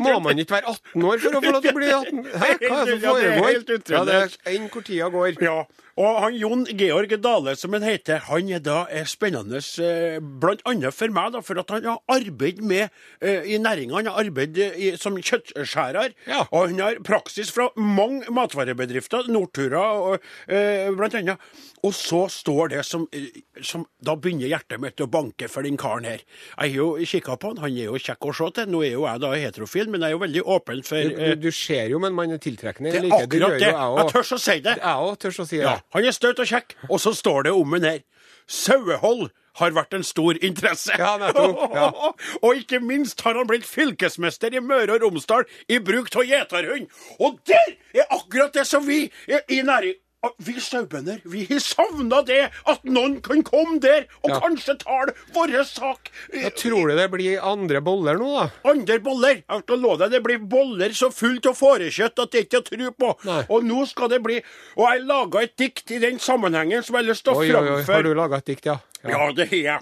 Må 0.00 0.16
man 0.24 0.40
ikke 0.40 0.56
være 0.58 0.72
18 0.72 1.04
år 1.10 1.20
for 1.24 1.36
å 1.36 1.42
få 1.44 1.52
lov 1.56 1.64
til 1.64 1.72
å 1.72 1.76
bli 1.76 1.90
18? 1.92 2.22
Hæ? 2.30 2.50
Hva 2.64 2.78
er 2.80 2.88
det 2.88 2.94
som 2.94 3.04
Ja, 3.04 3.12
det 3.16 3.34
foregår? 3.36 3.92
Ja, 3.92 4.02
det 4.08 4.16
er 4.20 4.54
enn 4.54 4.70
hvor 4.72 4.86
tida 4.86 5.10
går. 5.12 5.32
Ja, 5.44 5.58
og 6.00 6.18
han 6.24 6.36
Jon 6.40 6.64
Georg 6.80 7.12
Dale, 7.22 7.52
som 7.60 7.74
han 7.76 7.84
heter, 7.84 8.22
han 8.30 8.48
er 8.56 8.62
da 8.64 8.78
er 8.88 9.04
spennende 9.10 9.60
bl.a. 9.60 10.20
blant 10.40 10.62
annet 10.70 10.96
for 10.96 11.12
meg, 11.12 11.32
da, 11.36 11.42
for 11.44 11.60
at 11.60 11.70
han 11.76 11.84
har 11.90 12.00
arbeidet 12.16 12.64
med 12.64 12.86
eh, 13.20 13.44
i 13.54 13.58
næringa. 13.60 13.98
Han 14.00 14.08
har 14.10 14.20
arbeidet 14.24 14.96
som 15.02 15.18
kjøttskjærer, 15.20 16.14
Ja. 16.30 16.46
og 16.50 16.70
han 16.70 16.80
har 16.80 17.00
praksis 17.06 17.52
fra 17.52 17.68
mange 17.76 18.24
matvarebedrifter, 18.32 19.28
Nortura 19.30 19.84
og, 20.00 20.24
bl.a. 20.48 21.36
Og 21.82 21.94
så 21.96 22.26
står 22.28 22.74
det 22.74 22.82
som, 22.84 23.06
eh, 23.16 23.28
som 23.64 23.86
Da 24.04 24.12
begynner 24.16 24.48
hjertet 24.50 24.80
mitt 24.82 25.00
å 25.00 25.06
banke 25.08 25.46
for 25.48 25.64
den 25.64 25.76
karen 25.80 26.04
her. 26.04 26.20
Jeg 26.60 26.74
har 26.74 26.76
jo 26.76 26.88
kikka 27.08 27.36
på 27.40 27.50
han, 27.54 27.60
han 27.64 27.72
er 27.76 27.86
jo 27.88 27.96
kjekk 28.00 28.26
å 28.28 28.34
se 28.36 28.48
til. 28.58 28.66
Nå 28.72 28.82
er 28.84 28.92
jo 28.98 29.06
jeg 29.06 29.20
da 29.22 29.30
heterofil, 29.36 29.88
men 29.92 30.00
jeg 30.04 30.10
er 30.10 30.16
jo 30.16 30.20
veldig 30.24 30.42
åpen 30.56 30.82
for 30.84 31.00
Du, 31.10 31.16
eh, 31.24 31.34
du 31.40 31.50
ser 31.50 31.88
jo, 31.92 31.98
men 32.02 32.12
man 32.16 32.30
er 32.32 32.38
tiltrekkende. 32.42 32.92
Det 32.92 33.00
er 33.00 33.06
like. 33.08 33.26
Det 33.32 33.40
gjør 33.40 33.54
jo 33.56 33.58
jeg 33.64 33.72
Jeg 33.72 34.04
òg. 34.04 34.12
tør 34.12 34.28
å 34.36 34.38
si 34.40 34.56
det. 34.60 34.76
Jeg 34.76 35.06
òg 35.08 35.16
tør 35.24 35.40
å 35.40 35.46
si 35.48 35.56
det. 35.56 35.64
Ja, 35.64 35.76
han 35.94 36.06
er 36.06 36.14
støt 36.14 36.40
og 36.42 36.48
kjekk. 36.50 36.76
Og 36.88 37.00
så 37.02 37.14
står 37.16 37.48
det 37.48 37.52
om 37.56 37.76
han 37.76 37.86
her. 37.86 38.02
Sauehold 38.50 39.30
har 39.60 39.74
vært 39.74 39.94
en 39.96 40.04
stor 40.06 40.38
interesse. 40.38 40.94
Ja, 40.98 41.16
nettopp, 41.20 41.74
ja. 41.74 41.88
og 42.44 42.60
ikke 42.60 42.80
minst 42.82 43.22
har 43.26 43.38
han 43.38 43.48
blitt 43.50 43.66
fylkesmester 43.68 44.54
i 44.54 44.62
Møre 44.62 44.96
og 44.96 45.06
Romsdal 45.06 45.46
i 45.68 45.80
bruk 45.82 46.12
av 46.14 46.26
gjeterhund. 46.28 46.86
Og 47.18 47.40
der 47.50 47.74
er 47.94 48.06
akkurat 48.14 48.54
det 48.54 48.66
som 48.68 48.86
vi 48.86 49.04
i, 49.26 49.60
næring 49.62 49.98
vi 50.44 50.52
sauebønder, 50.60 51.22
vi 51.24 51.46
har 51.48 51.60
savna 51.64 52.18
det, 52.28 52.50
at 52.68 52.82
noen 52.84 53.14
kan 53.24 53.40
komme 53.46 53.78
der 53.80 54.02
og 54.22 54.30
Ja. 54.30 54.40
kanskje 54.40 54.74
tale 54.82 55.14
vår 55.32 55.54
sak. 55.64 56.10
Da 56.34 56.50
tror 56.50 56.88
du 56.90 56.96
det 56.96 57.06
blir 57.10 57.40
andre 57.40 57.80
boller 57.80 58.18
nå, 58.20 58.28
da? 58.36 58.50
Andre 58.68 58.98
boller. 59.00 59.42
Jeg 59.48 59.62
skal 59.64 59.78
love 59.80 59.96
deg, 59.98 60.10
det 60.10 60.22
blir 60.22 60.38
boller 60.38 60.90
så 60.92 61.08
fullt 61.10 61.46
av 61.46 61.56
fårekjøtt 61.56 62.18
at 62.20 62.30
det 62.32 62.42
ikke 62.44 62.58
er 62.60 62.66
tro 62.68 62.90
på. 62.92 63.14
Nei. 63.24 63.44
Og 63.48 63.64
nå 63.64 63.86
skal 63.88 64.08
det 64.12 64.22
bli 64.22 64.42
Og 64.76 64.84
jeg 64.90 65.06
laga 65.06 65.42
et 65.42 65.56
dikt 65.56 65.90
i 65.90 65.98
den 65.98 66.18
sammenhengen 66.18 66.82
som 66.84 66.96
jeg 66.96 67.04
har 67.04 67.10
lyst 67.12 67.24
til 67.24 67.32
å 67.32 67.38
oi, 67.40 67.84
har 67.84 68.02
du 68.02 68.12
laga 68.14 68.36
et 68.36 68.44
dikt, 68.52 68.66
ja? 68.66 68.76
Ja, 69.02 69.32
det 69.32 69.48
har 69.48 69.56
jeg. 69.56 69.80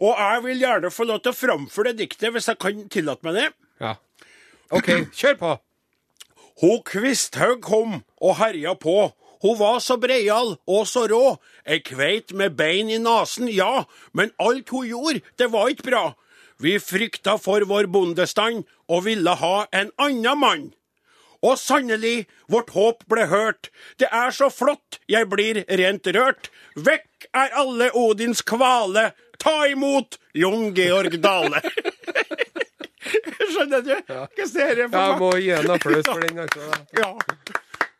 Og 0.00 0.14
jeg 0.16 0.42
vil 0.44 0.60
gjerne 0.60 0.90
få 0.94 1.04
lov 1.06 1.18
til 1.22 1.32
å 1.32 1.34
framføre 1.34 1.90
det 1.92 1.98
diktet, 2.06 2.30
hvis 2.32 2.46
jeg 2.46 2.58
kan 2.62 2.88
tillate 2.88 3.24
meg 3.26 3.34
det. 3.34 3.48
ja. 3.80 3.96
OK, 4.70 4.86
kjør 5.10 5.34
på. 5.40 5.58
Ho 6.62 6.76
Kvisthaug 6.86 7.60
kom 7.64 8.04
og 8.20 8.36
herja 8.38 8.74
på. 8.78 9.12
Hun 9.40 9.56
var 9.58 9.78
så 9.80 9.96
breial 10.00 10.56
og 10.68 10.82
så 10.88 11.06
rå. 11.08 11.38
Ei 11.64 11.78
kveit 11.84 12.34
med 12.36 12.56
bein 12.58 12.90
i 12.92 12.98
nasen, 13.00 13.48
ja, 13.48 13.84
men 14.12 14.32
alt 14.38 14.68
hun 14.74 14.86
gjorde, 14.88 15.22
det 15.40 15.48
var 15.52 15.70
ikke 15.72 15.88
bra. 15.90 16.02
Vi 16.60 16.74
frykta 16.82 17.38
for 17.40 17.64
vår 17.64 17.88
bondestand 17.88 18.66
og 18.88 19.06
ville 19.06 19.32
ha 19.40 19.54
en 19.72 19.90
annen 19.96 20.38
mann. 20.42 20.66
Og 21.40 21.56
sannelig, 21.56 22.26
vårt 22.52 22.74
håp 22.76 23.06
ble 23.08 23.24
hørt. 23.30 23.70
Det 23.96 24.10
er 24.12 24.28
så 24.36 24.50
flott, 24.52 24.98
jeg 25.08 25.24
blir 25.32 25.62
rent 25.80 26.04
rørt. 26.12 26.50
Vekk 26.76 27.30
er 27.32 27.56
alle 27.56 27.88
Odins 27.96 28.42
kvale. 28.44 29.06
Ta 29.40 29.62
imot 29.72 30.18
Jon 30.36 30.74
Georg 30.76 31.16
Dale. 31.24 31.62
Skjønner 33.50 33.80
du? 33.82 33.94
Hva 34.06 34.46
ser 34.46 34.78
jeg 34.82 34.90
for 34.92 35.00
Jeg 35.00 35.16
må 35.22 35.30
gi 35.40 35.48
en 35.56 35.72
applaus 35.74 36.04
for 36.06 36.20
den. 36.26 36.42
Altså. 36.44 36.68
da. 36.68 37.00
Ja. 37.00 37.39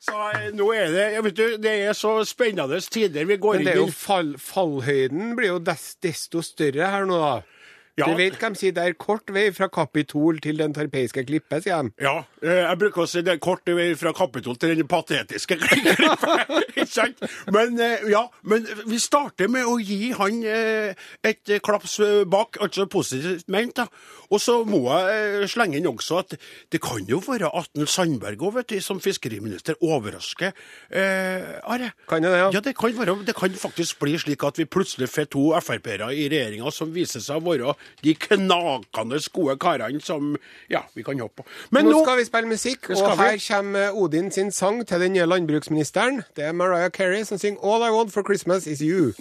Så 0.00 0.16
eh, 0.32 0.48
nå 0.56 0.70
er 0.72 0.92
det 0.94 1.06
jeg 1.12 1.24
vet 1.26 1.36
du, 1.36 1.46
Det 1.60 1.72
er 1.90 1.96
så 1.96 2.14
spennende 2.28 2.80
tider 2.80 3.26
vi 3.28 3.36
går 3.40 3.58
Men 3.58 3.66
det 3.66 3.72
er 3.74 3.80
inn 3.82 3.90
jo 3.90 3.94
fall, 3.94 4.34
fallhøyden 4.40 5.34
blir 5.36 5.54
jo 5.54 5.58
desto 5.60 6.40
større 6.44 6.88
her 6.94 7.08
nå, 7.08 7.18
da. 7.20 7.59
Ja. 8.00 8.08
Du 8.10 8.18
vet 8.18 8.38
hva 8.40 8.50
de 8.52 8.60
sier, 8.60 8.74
det 8.76 8.84
er 8.86 8.96
kort 9.00 9.30
vei 9.34 9.48
fra 9.54 9.68
Kapitol 9.72 10.40
til 10.42 10.60
den 10.60 10.74
tarpeiske 10.76 11.24
klippet, 11.28 11.66
sier 11.66 11.86
de. 11.86 11.94
Ja, 12.04 12.16
eh, 12.42 12.62
jeg 12.64 12.80
bruker 12.80 13.04
å 13.04 13.08
si 13.10 13.22
det 13.26 13.36
er 13.36 13.42
kort 13.42 13.68
vei 13.68 13.90
fra 14.00 14.14
Kapitol 14.16 14.58
til 14.60 14.74
den 14.78 14.88
patetiske 14.90 15.58
klippet. 15.60 16.26
Ikke 16.70 16.86
sant? 16.88 17.20
Men 17.52 17.76
eh, 17.80 18.06
ja, 18.12 18.24
men 18.48 18.66
vi 18.88 19.00
starter 19.02 19.50
med 19.52 19.68
å 19.68 19.76
gi 19.82 20.12
han 20.16 20.40
eh, 20.46 20.96
et 21.26 21.56
klaps 21.64 21.98
bak, 22.30 22.60
altså 22.64 22.88
positivt 22.90 23.48
ment. 23.52 23.76
da. 23.82 23.86
Og 24.30 24.40
så 24.42 24.60
må 24.68 24.84
jeg 24.88 25.48
slenge 25.50 25.78
inn 25.80 25.88
også 25.90 26.20
at 26.22 26.36
det 26.72 26.80
kan 26.82 27.04
jo 27.08 27.20
være 27.24 27.50
at 27.56 27.80
Sandberg 27.90 28.42
òg, 28.46 28.54
vet 28.60 28.72
du, 28.72 28.78
som 28.84 29.00
fiskeriminister 29.02 29.78
overrasker 29.82 30.52
eh, 30.52 31.58
Are. 31.66 31.90
Kan 32.10 32.24
det, 32.24 32.32
ja. 32.38 32.50
Ja, 32.54 32.62
det 32.64 32.76
kan, 32.78 32.94
være, 32.96 33.16
det 33.26 33.34
kan 33.38 33.54
faktisk 33.58 34.00
bli 34.02 34.16
slik 34.20 34.44
at 34.46 34.60
vi 34.60 34.68
plutselig 34.70 35.10
får 35.10 35.30
to 35.34 35.48
Frp-ere 35.60 36.12
i 36.14 36.28
regjeringa 36.30 36.70
som 36.74 36.92
viser 36.94 37.22
seg 37.24 37.40
å 37.40 37.46
være 37.50 37.74
de 38.04 38.14
knakende 38.14 39.20
gode 39.32 39.56
karene 39.60 40.00
som 40.00 40.36
ja, 40.70 40.82
vi 40.94 41.02
kan 41.06 41.18
håpe 41.20 41.42
på. 41.42 41.48
Men 41.70 41.84
Nå 41.88 41.92
nå, 41.92 42.04
skal 42.04 42.20
vi 42.20 42.24
spille 42.28 42.48
musikk, 42.50 42.90
og 42.96 43.16
her 43.18 43.36
vi. 43.36 43.44
kommer 43.48 43.96
Odin 43.96 44.30
sin 44.30 44.50
sang 44.52 44.82
til 44.86 45.00
den 45.00 45.12
nye 45.16 45.26
landbruksministeren. 45.28 46.22
Det 46.36 46.44
er 46.44 46.52
Mariah 46.56 46.90
Carey 46.90 47.24
som 47.24 47.38
synger 47.38 47.60
All 47.64 47.84
I 47.86 47.92
Want 47.94 48.12
for 48.12 48.22
Christmas 48.22 48.66
Is 48.66 48.80
You. 48.80 49.12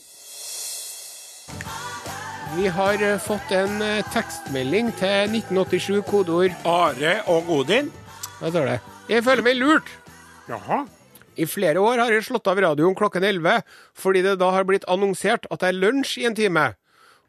Vi 2.57 2.67
har 2.67 3.01
eh, 3.05 3.19
fått 3.21 3.51
en 3.53 3.81
eh, 3.85 4.05
tekstmelding 4.13 4.89
til 4.97 5.35
1987, 5.38 6.01
kodeord 6.09 6.55
Are 6.67 7.19
og 7.29 7.49
Odin. 7.59 7.91
Hva 8.39 8.49
står 8.49 8.71
det? 8.71 8.79
Jeg 9.09 9.25
føler 9.25 9.45
meg 9.45 9.59
lurt. 9.59 9.91
Jaha. 10.49 10.83
I 11.39 11.45
flere 11.47 11.79
år 11.79 12.01
har 12.01 12.11
jeg 12.11 12.25
slått 12.27 12.49
av 12.51 12.59
radioen 12.59 12.97
klokken 12.97 13.23
11 13.23 13.61
fordi 13.95 14.23
det 14.25 14.33
da 14.41 14.49
har 14.51 14.65
blitt 14.67 14.88
annonsert 14.91 15.45
at 15.53 15.61
det 15.61 15.69
er 15.69 15.77
lunsj 15.77 16.17
i 16.23 16.25
en 16.27 16.35
time. 16.35 16.65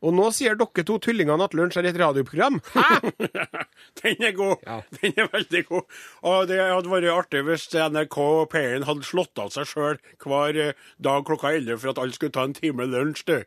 Og 0.01 0.15
nå 0.17 0.31
sier 0.33 0.57
dere 0.57 0.85
to 0.87 0.97
tullingene 1.03 1.45
at 1.45 1.55
lunsj 1.57 1.77
er 1.81 1.91
et 1.91 1.99
radioprogram. 2.01 2.59
Hæ? 2.77 3.13
Den 4.01 4.25
er 4.31 4.35
god. 4.37 4.57
Ja. 4.65 4.79
Den 5.01 5.17
er 5.21 5.31
veldig 5.33 5.63
god. 5.69 5.99
Og 6.31 6.49
det 6.49 6.61
hadde 6.63 6.93
vært 6.93 7.09
artig 7.13 7.45
hvis 7.49 7.69
NRK 7.77 8.19
P1 8.55 8.87
hadde 8.89 9.07
slått 9.09 9.41
av 9.43 9.53
seg 9.55 9.69
sjøl 9.69 10.01
hver 10.25 10.61
eh, 10.61 10.77
dag 11.03 11.25
klokka 11.29 11.53
11 11.59 11.81
for 11.83 11.93
at 11.93 12.01
alle 12.03 12.17
skulle 12.17 12.35
ta 12.37 12.47
en 12.49 12.57
time 12.57 12.89
lunsj, 12.89 13.25
du. 13.29 13.39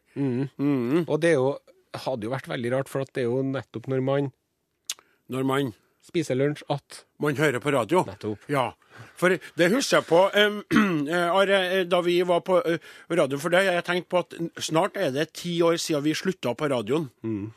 Og 1.08 1.16
det 1.24 1.36
jo, 1.36 1.56
hadde 2.06 2.28
jo 2.30 2.34
vært 2.34 2.52
veldig 2.52 2.74
rart, 2.76 2.92
for 2.92 3.06
at 3.06 3.14
det 3.16 3.26
er 3.26 3.32
jo 3.32 3.42
nettopp 3.46 3.90
når 3.92 4.06
man 4.06 4.32
Når 5.34 5.46
man 5.48 5.74
spiser 6.04 6.38
lunsj 6.40 6.64
at 6.74 7.04
Man 7.24 7.38
hører 7.38 7.64
på 7.64 7.72
radio. 7.72 8.04
Nettopp. 8.08 8.46
Ja. 8.52 8.72
For 9.18 9.34
det 9.58 9.70
husker 9.74 10.02
jeg 10.02 10.08
på 10.10 10.22
eh, 10.36 11.82
da 11.90 12.02
vi 12.06 12.20
var 12.28 12.44
på 12.46 12.60
eh, 12.62 12.78
radio 13.10 13.40
for 13.42 13.54
deg. 13.54 13.72
Jeg 13.72 13.86
tenkte 13.88 14.12
på 14.12 14.22
at 14.26 14.38
snart 14.62 14.98
er 15.00 15.14
det 15.16 15.32
ti 15.40 15.56
år 15.64 15.80
siden 15.82 16.04
vi 16.06 16.16
slutta 16.18 16.54
på 16.58 16.70
radioen. 16.70 17.10
Mm. 17.24 17.52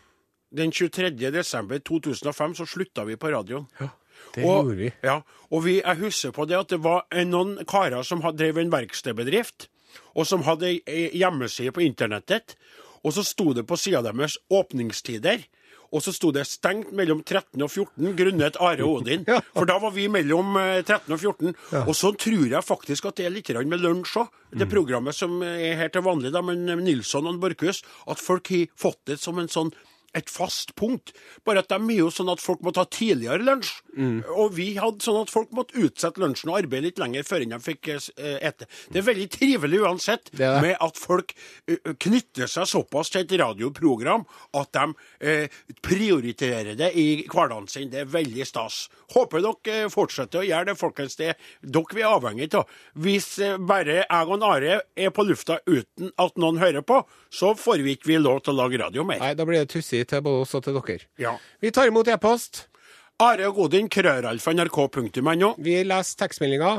Den 0.56 0.72
23. 0.72 1.10
desember 1.34 1.78
2005 1.78 2.54
så 2.60 2.66
slutta 2.66 3.04
vi 3.04 3.18
på 3.20 3.32
radioen. 3.34 3.66
Ja. 3.80 3.90
Det 4.34 4.44
og, 4.44 4.64
gjorde 4.64 4.76
vi. 4.78 4.90
Ja, 5.04 5.20
og 5.50 5.64
vi, 5.64 5.78
jeg 5.80 6.00
husker 6.00 6.32
på 6.32 6.46
det 6.48 6.56
at 6.58 6.72
det 6.72 6.80
var 6.84 7.04
noen 7.28 7.58
karer 7.68 8.04
som 8.06 8.22
drevet 8.24 8.64
en 8.64 8.72
verkstedbedrift, 8.72 9.68
og 10.16 10.28
som 10.28 10.44
hadde 10.46 10.78
ei 10.88 11.10
hjemmeside 11.16 11.74
på 11.76 11.84
internettet. 11.84 12.56
Og 13.04 13.14
så 13.16 13.22
sto 13.24 13.52
det 13.54 13.66
på 13.68 13.78
sida 13.78 14.02
deres 14.02 14.38
åpningstider. 14.50 15.44
Og 15.92 16.02
så 16.02 16.14
sto 16.14 16.32
det 16.34 16.46
'stengt 16.46 16.92
mellom 16.92 17.22
13 17.22 17.62
og 17.62 17.70
14' 17.70 18.16
grunnet 18.16 18.56
Are 18.60 18.84
Odin. 18.84 19.24
Ja. 19.36 19.40
For 19.54 19.66
da 19.66 19.78
var 19.82 19.90
vi 19.90 20.06
mellom 20.08 20.56
eh, 20.56 20.82
13 20.82 21.12
og 21.12 21.20
14. 21.20 21.54
Og 21.86 21.94
så 21.96 22.12
tror 22.14 22.46
jeg 22.46 22.62
faktisk 22.64 23.06
at 23.06 23.16
det 23.16 23.26
er 23.26 23.34
litt 23.34 23.50
med 23.66 23.80
lunsj 23.80 24.18
òg. 24.22 24.28
Mm. 24.52 24.58
Det 24.58 24.68
programmet 24.70 25.14
som 25.14 25.42
er 25.42 25.76
her 25.76 25.88
til 25.88 26.02
vanlig, 26.02 26.32
da, 26.32 26.42
med 26.42 26.82
Nilsson 26.82 27.26
og 27.26 27.40
Borchhus. 27.40 27.82
At 28.06 28.22
folk 28.22 28.48
har 28.48 28.66
fått 28.76 29.00
det 29.06 29.18
som 29.20 29.38
en 29.38 29.48
sånn 29.48 29.72
et 30.16 30.30
fast 30.32 30.74
punkt. 30.76 31.12
Bare 31.44 31.62
at 31.62 31.68
de 31.68 31.76
er 31.76 32.00
jo 32.00 32.10
sånn 32.12 32.30
at 32.32 32.42
folk 32.42 32.62
må 32.64 32.72
ta 32.74 32.86
tidligere 32.88 33.44
lunsj. 33.44 33.74
Mm. 33.96 34.18
Og 34.36 34.52
vi 34.56 34.68
hadde 34.76 35.00
sånn 35.04 35.22
at 35.22 35.32
folk 35.32 35.52
måtte 35.56 35.78
utsette 35.80 36.20
lunsjen 36.20 36.50
og 36.52 36.58
arbeide 36.60 36.90
litt 36.90 37.00
lenger 37.00 37.24
før 37.26 37.44
de 37.48 37.58
fikk 37.64 37.88
eh, 37.94 38.36
ete. 38.44 38.68
Det 38.92 39.00
er 39.00 39.06
veldig 39.08 39.28
trivelig 39.32 39.80
uansett 39.86 40.30
Det 40.32 40.42
det. 40.44 40.60
med 40.62 40.76
at 40.84 41.00
folk 41.00 41.32
eh, 41.66 41.80
knytter 42.04 42.50
seg 42.50 42.68
såpass 42.68 43.10
til 43.14 43.24
et 43.24 43.36
radioprogram 43.40 44.26
at 44.60 44.72
de 44.76 44.84
eh, 45.24 45.56
prioriterer 45.82 46.76
det 46.78 46.92
i 46.98 47.06
hverdagen 47.30 47.68
sin. 47.72 47.90
Det 47.92 48.02
er 48.04 48.12
veldig 48.12 48.46
stas. 48.46 48.86
Håper 49.14 49.42
dere 49.44 49.86
eh, 49.86 49.90
fortsetter 49.92 50.42
å 50.42 50.46
gjøre 50.46 50.70
det, 50.72 50.76
folkens. 50.80 51.16
Det 51.18 51.32
er 51.32 51.40
dere 51.62 51.96
vi 51.96 52.04
er 52.04 52.12
avhengig 52.12 52.50
av. 52.58 52.68
Hvis 53.00 53.30
eh, 53.42 53.56
bare 53.58 54.02
jeg 54.02 54.32
og 54.36 54.44
Are 54.46 54.80
er 54.96 55.12
på 55.14 55.24
lufta 55.26 55.58
uten 55.66 56.12
at 56.20 56.36
noen 56.40 56.60
hører 56.60 56.84
på, 56.86 57.00
så 57.32 57.54
får 57.58 57.82
vi 57.86 57.96
ikke 57.96 58.20
lov 58.20 58.42
til 58.44 58.54
å 58.54 58.60
lage 58.60 58.80
radio 58.82 59.04
mer. 59.08 59.20
Nei, 59.22 59.34
da 59.38 59.46
blir 59.48 59.62
det 59.64 59.72
tussig 59.72 60.04
til 60.10 60.22
både 60.24 60.44
oss 60.44 60.54
og 60.58 60.64
til 60.66 60.76
dere. 60.78 61.06
Ja. 61.20 61.36
Vi 61.62 61.72
tar 61.74 61.88
imot 61.90 62.08
e-post. 62.12 62.66
Are 63.16 63.46
og 63.48 63.58
Odin, 63.64 63.86
krøralfa 63.88 64.52
nrk.no. 64.52 65.54
Vi 65.64 65.76
leser 65.88 66.18
tekstmeldinga. 66.20 66.72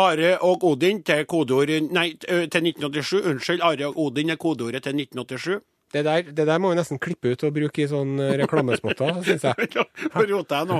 Are 0.00 0.30
og 0.40 0.62
Odin 0.64 1.02
til 1.04 1.26
kodeord 1.28 1.68
Nei, 1.92 2.14
til 2.16 2.46
1987. 2.64 3.18
Unnskyld, 3.28 3.60
Are 3.60 3.90
og 3.90 3.98
Odin 4.00 4.32
er 4.32 4.38
kodeordet 4.40 4.86
til 4.86 4.96
1987. 4.96 5.60
Det 5.92 6.04
der, 6.06 6.22
det 6.32 6.46
der 6.48 6.60
må 6.64 6.70
vi 6.70 6.78
nesten 6.78 6.96
klippe 6.96 7.34
ut 7.34 7.44
og 7.44 7.52
bruke 7.52 7.82
i 7.84 7.88
sånn 7.90 8.16
reklamespotter, 8.40 9.18
syns 9.26 9.44
jeg. 9.44 9.68
Nå 10.14 10.24
roter 10.30 10.62
jeg 10.62 10.70
nå? 10.70 10.78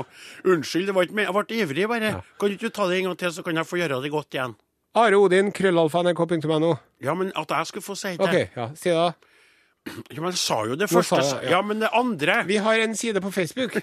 Unnskyld, 0.55 0.89
det 0.89 0.97
var 0.97 1.05
ikke. 1.05 1.27
Jeg 1.27 1.37
ble 1.37 1.59
ivrig, 1.61 1.85
bare. 1.93 2.15
Kan 2.41 2.49
du 2.49 2.57
ikke 2.57 2.73
ta 2.73 2.89
det 2.89 3.03
en 3.03 3.11
gang 3.11 3.21
til, 3.21 3.35
så 3.37 3.45
kan 3.45 3.61
jeg 3.61 3.69
få 3.69 3.83
gjøre 3.83 4.01
det 4.01 4.15
godt 4.17 4.39
igjen? 4.39 4.57
Are 4.97 5.21
Odin, 5.21 5.53
krøllalfa, 5.53 6.07
nrk.no. 6.09 6.73
Ja, 7.05 7.13
men 7.13 7.37
at 7.37 7.53
jeg 7.53 7.69
skulle 7.69 7.85
få 7.85 7.99
si 8.01 8.17
det 8.17 8.25
OK, 8.25 8.57
ja, 8.57 8.71
si 8.73 8.89
det. 8.89 8.97
da. 8.97 9.93
Ja, 10.09 10.23
men 10.23 10.31
jeg 10.31 10.41
sa 10.41 10.63
jo 10.65 10.81
det 10.81 10.89
første. 10.89 11.21
jeg, 11.21 11.51
ja. 11.51 11.59
ja. 11.59 11.63
men 11.67 11.85
det 11.85 11.89
andre 11.93 12.45
Vi 12.47 12.61
har 12.65 12.81
en 12.81 12.97
side 12.97 13.21
på 13.21 13.35
Facebook. 13.35 13.77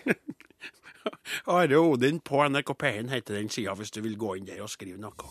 Are 1.60 1.82
Odin 1.82 2.20
på 2.20 2.44
NRK 2.50 2.74
P1 2.78 3.14
heter 3.14 3.40
den 3.40 3.50
sida, 3.50 3.76
hvis 3.78 3.92
du 3.92 4.02
vil 4.06 4.18
gå 4.20 4.38
inn 4.40 4.50
der 4.50 4.64
og 4.66 4.72
skrive 4.72 5.00
noe. 5.02 5.30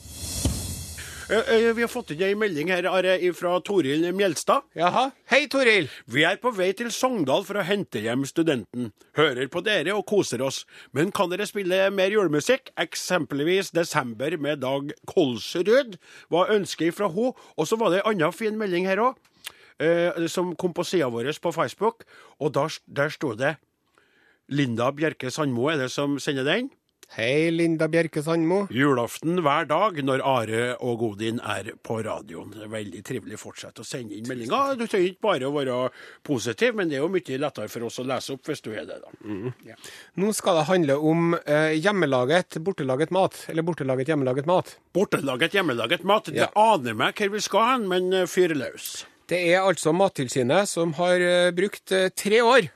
Eh, 1.31 1.37
eh, 1.55 1.75
Vi 1.75 1.83
har 1.83 1.91
fått 1.93 2.15
inn 2.15 2.23
ei 2.25 2.35
melding 2.39 2.71
her 2.73 2.87
Are, 2.89 3.19
fra 3.37 3.59
Toril 3.61 4.07
Mjelstad. 4.17 4.65
Jaha. 4.79 5.11
Hei, 5.29 5.43
Toril. 5.53 5.91
Vi 6.09 6.23
er 6.25 6.39
på 6.41 6.55
vei 6.57 6.71
til 6.73 6.89
Sogndal 6.89 7.45
for 7.45 7.61
å 7.61 7.65
hente 7.69 8.01
hjem 8.01 8.25
studenten. 8.25 8.95
Hører 9.19 9.51
på 9.53 9.61
dere 9.61 9.93
og 9.93 10.07
koser 10.09 10.41
oss. 10.41 10.63
Men 10.97 11.13
kan 11.13 11.29
dere 11.29 11.45
spille 11.45 11.91
mer 11.93 12.09
julemusikk? 12.17 12.73
Eksempelvis 12.81 13.75
'Desember' 13.77 14.39
med 14.41 14.65
Dag 14.65 14.95
Kolsrud. 15.07 15.99
Var 16.31 16.55
ønsket 16.57 16.97
fra 16.97 17.13
henne. 17.13 17.37
Og 17.59 17.69
så 17.69 17.77
var 17.77 17.91
det 17.91 18.01
ei 18.01 18.09
anna 18.09 18.31
fin 18.33 18.57
melding 18.57 18.89
her 18.89 18.97
òg, 18.97 19.17
eh, 19.81 20.27
som 20.29 20.57
kom 20.57 20.73
på 20.73 20.83
sida 20.83 21.13
vår 21.13 21.29
på 21.43 21.53
Facebook. 21.53 22.05
Og 22.41 22.55
der, 22.55 22.73
der 22.89 23.09
sto 23.11 23.35
det 23.35 23.59
Linda 24.49 24.89
Bjerke 24.97 25.29
Sandmo 25.29 25.67
er 25.69 25.77
det 25.83 25.91
som 25.93 26.15
sender 26.23 26.47
den. 26.49 26.71
Hei, 27.13 27.49
Linda 27.53 27.87
Bjerke 27.89 28.21
Sandmo. 28.25 28.63
Julaften 28.73 29.41
hver 29.45 29.67
dag 29.69 29.97
når 30.05 30.23
Are 30.25 30.61
og 30.85 31.03
Godin 31.03 31.39
er 31.41 31.71
på 31.85 31.99
radioen. 32.05 32.55
Det 32.55 32.65
er 32.65 32.71
veldig 32.73 33.03
trivelig. 33.05 33.39
Fortsett 33.41 33.81
å 33.81 33.85
sende 33.85 34.17
inn 34.17 34.29
meldinger. 34.29 34.75
Du 34.77 34.87
trenger 34.87 35.11
ikke 35.11 35.25
bare 35.25 35.49
å 35.49 35.53
være 35.53 35.77
positiv, 36.25 36.77
men 36.77 36.89
det 36.89 36.97
er 36.97 37.05
jo 37.05 37.11
mye 37.13 37.41
lettere 37.41 37.69
for 37.73 37.89
oss 37.89 38.01
å 38.01 38.07
lese 38.09 38.37
opp 38.37 38.49
hvis 38.49 38.65
du 38.65 38.71
er 38.73 38.89
det, 38.89 38.99
da. 39.05 39.77
Nå 40.21 40.33
skal 40.37 40.61
det 40.61 40.65
handle 40.69 40.97
om 41.13 41.37
eh, 41.41 41.77
hjemmelaget, 41.77 42.61
bortelaget 42.65 43.13
mat. 43.17 43.37
Eller 43.53 43.69
bortelaget, 43.69 44.15
hjemmelaget 44.15 44.49
mat. 44.49 44.75
Bortelaget, 44.97 45.61
hjemmelaget 45.61 46.09
mat. 46.09 46.33
Det 46.33 46.49
aner 46.57 46.97
meg 47.05 47.21
hvor 47.21 47.37
vi 47.37 47.45
skal 47.45 47.71
hen, 47.75 47.89
men 47.93 48.13
eh, 48.17 48.29
fyr 48.29 48.57
løs. 48.57 49.05
Det 49.29 49.45
er 49.53 49.61
altså 49.61 49.93
Mattilsynet 49.93 50.69
som 50.71 50.97
har 50.97 51.21
eh, 51.21 51.53
brukt 51.57 51.93
eh, 51.93 52.09
tre 52.17 52.41
år 52.41 52.73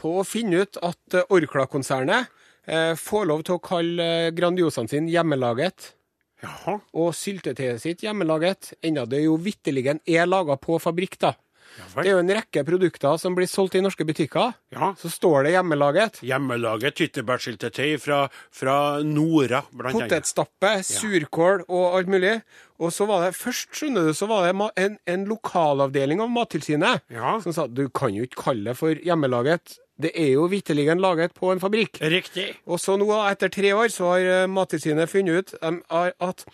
på 0.00 0.16
å 0.20 0.26
finne 0.26 0.64
ut 0.64 0.80
at 0.86 1.16
eh, 1.18 1.26
Orkla-konsernet 1.36 2.30
eh, 2.66 2.94
får 2.98 3.28
lov 3.30 3.44
til 3.46 3.58
å 3.58 3.64
kalle 3.64 4.08
eh, 4.26 4.32
Grandiosaen 4.36 4.90
sin 4.90 5.10
hjemmelaget, 5.12 5.92
Jaha. 6.40 6.78
og 6.96 7.12
syltetøyet 7.16 7.82
sitt 7.82 8.04
hjemmelaget, 8.06 8.74
enda 8.86 9.06
det 9.08 9.24
jo 9.26 9.36
vitterlig 9.40 9.86
er 9.92 10.28
laga 10.28 10.56
på 10.60 10.80
fabrikk, 10.82 11.20
da. 11.20 11.34
Ja 11.78 12.02
Det 12.02 12.08
er 12.08 12.16
jo 12.16 12.22
en 12.22 12.32
rekke 12.34 12.62
produkter 12.66 13.18
som 13.20 13.36
blir 13.36 13.48
solgt 13.50 13.76
i 13.78 13.82
norske 13.84 14.04
butikker. 14.06 14.54
Ja. 14.74 14.90
Så 14.98 15.10
står 15.12 15.46
det 15.46 15.52
hjemmelaget. 15.54 16.20
Hjemmelaget 16.26 16.96
tyttebærsyltetøy 16.98 17.94
fra, 18.02 18.24
fra 18.54 18.76
Nora, 19.06 19.62
blant 19.70 19.94
annet. 19.94 20.10
Potetstappe, 20.10 20.72
surkål 20.86 21.64
og 21.68 21.98
alt 21.98 22.10
mulig. 22.10 22.34
Og 22.80 22.94
så 22.96 23.06
var 23.08 23.26
det 23.26 23.36
først, 23.38 23.70
skjønner 23.76 24.08
du, 24.08 24.14
så 24.16 24.26
var 24.30 24.48
det 24.48 24.70
en, 24.80 24.96
en 25.14 25.28
lokalavdeling 25.28 26.22
av 26.24 26.32
Mattilsynet 26.32 27.06
som 27.44 27.54
sa 27.54 27.68
du 27.68 27.86
kan 27.92 28.14
jo 28.16 28.26
ikke 28.26 28.48
kalle 28.48 28.72
det 28.72 28.78
for 28.80 29.06
hjemmelaget. 29.06 29.76
Det 30.00 30.10
er 30.16 30.30
jo 30.34 30.46
vitterlig 30.48 30.86
laget 31.00 31.34
på 31.36 31.50
en 31.52 31.60
fabrikk. 31.60 32.00
Riktig. 32.00 32.48
Og 32.66 32.80
så 32.80 32.96
nå, 33.00 33.08
etter 33.30 33.48
tre 33.52 33.72
år, 33.76 33.88
så 33.92 34.12
har 34.14 34.20
eh, 34.44 34.46
Mattilsynet 34.50 35.10
funnet 35.10 35.52
ut 35.52 35.54
at, 35.60 36.44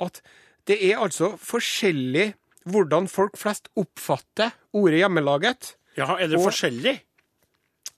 at 0.00 0.22
det 0.66 0.78
er 0.90 0.98
altså 1.02 1.32
forskjellig 1.38 2.32
hvordan 2.70 3.08
folk 3.10 3.38
flest 3.38 3.68
oppfatter 3.78 4.52
ordet 4.74 5.00
hjemmelaget. 5.02 5.72
Ja, 5.98 6.14
er 6.16 6.28
det 6.30 6.38
Og- 6.38 6.46
forskjellig? 6.50 7.00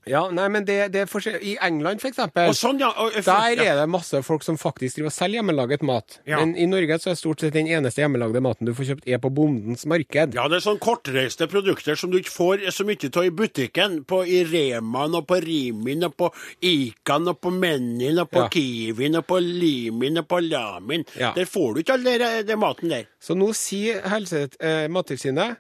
Ja, 0.07 0.29
nei, 0.31 0.49
men 0.49 0.65
det, 0.65 0.93
det 0.93 1.03
er. 1.05 1.39
I 1.41 1.57
England, 1.63 2.01
for 2.01 2.09
eksempel. 2.11 2.51
Sånn, 2.55 2.79
ja. 2.81 2.91
og- 2.97 3.13
Der 3.25 3.63
er 3.63 3.77
det 3.81 3.89
masse 3.89 4.23
folk 4.23 4.43
som 4.43 4.57
faktisk 4.59 4.97
driver 4.97 5.07
og 5.07 5.13
selger 5.13 5.41
hjemmelaget 5.43 5.83
mat. 5.83 6.19
Ja. 6.27 6.39
Men 6.41 6.57
i 6.57 6.67
Norge 6.67 6.99
så 7.01 7.11
er 7.11 7.15
stort 7.15 7.41
sett 7.41 7.53
den 7.55 7.67
eneste 7.67 8.03
hjemmelagde 8.03 8.41
maten 8.43 8.67
du 8.67 8.75
får 8.75 8.85
kjøpt, 8.95 9.09
er 9.09 9.19
på 9.19 9.31
bondens 9.35 9.87
marked. 9.87 10.35
Ja, 10.35 10.49
det 10.49 10.57
er 10.61 10.65
sånn 10.67 10.79
kortreiste 10.79 11.47
produkter 11.49 11.97
som 11.97 12.11
du 12.11 12.19
ikke 12.19 12.33
får 12.35 12.67
så 12.71 12.85
mye 12.85 13.11
av 13.17 13.25
i 13.25 13.31
butikken. 13.31 14.05
På 14.05 14.23
i 14.27 14.45
Remaen 14.45 15.15
og 15.15 15.27
på 15.27 15.41
Rimin 15.43 16.05
og 16.05 16.17
på 16.17 16.31
Ikan 16.63 17.29
og 17.29 17.41
på 17.41 17.51
Menin 17.53 18.19
og 18.19 18.31
på 18.31 18.45
Ja. 18.45 18.49
Kiwin 18.49 19.17
og 19.17 19.27
på 19.27 19.39
Limin 19.41 20.19
og 20.19 20.29
på 20.29 20.41
Lamin. 20.43 21.05
Der 21.35 21.45
får 21.47 21.75
du 21.75 21.81
ikke 21.83 21.93
all 21.95 22.45
den 22.45 22.59
maten 22.59 22.89
der. 22.91 23.05
Så 23.21 23.35
nå 23.37 23.53
sier 23.55 24.03
helse, 24.09 24.49
eh, 24.61 24.87
Mattilsynet 24.89 25.57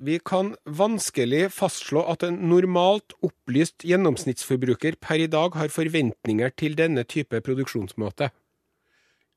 vi 0.00 0.16
kan 0.24 0.54
vanskelig 0.64 1.50
fastslå 1.52 2.04
at 2.08 2.24
en 2.24 2.38
normalt 2.48 3.12
opplyst 3.24 3.84
gjennomsnittsforbruker 3.84 4.96
per 5.00 5.20
i 5.20 5.28
dag 5.28 5.58
har 5.58 5.72
forventninger 5.72 6.54
til 6.56 6.78
denne 6.78 7.04
type 7.04 7.40
produksjonsmåte. 7.44 8.30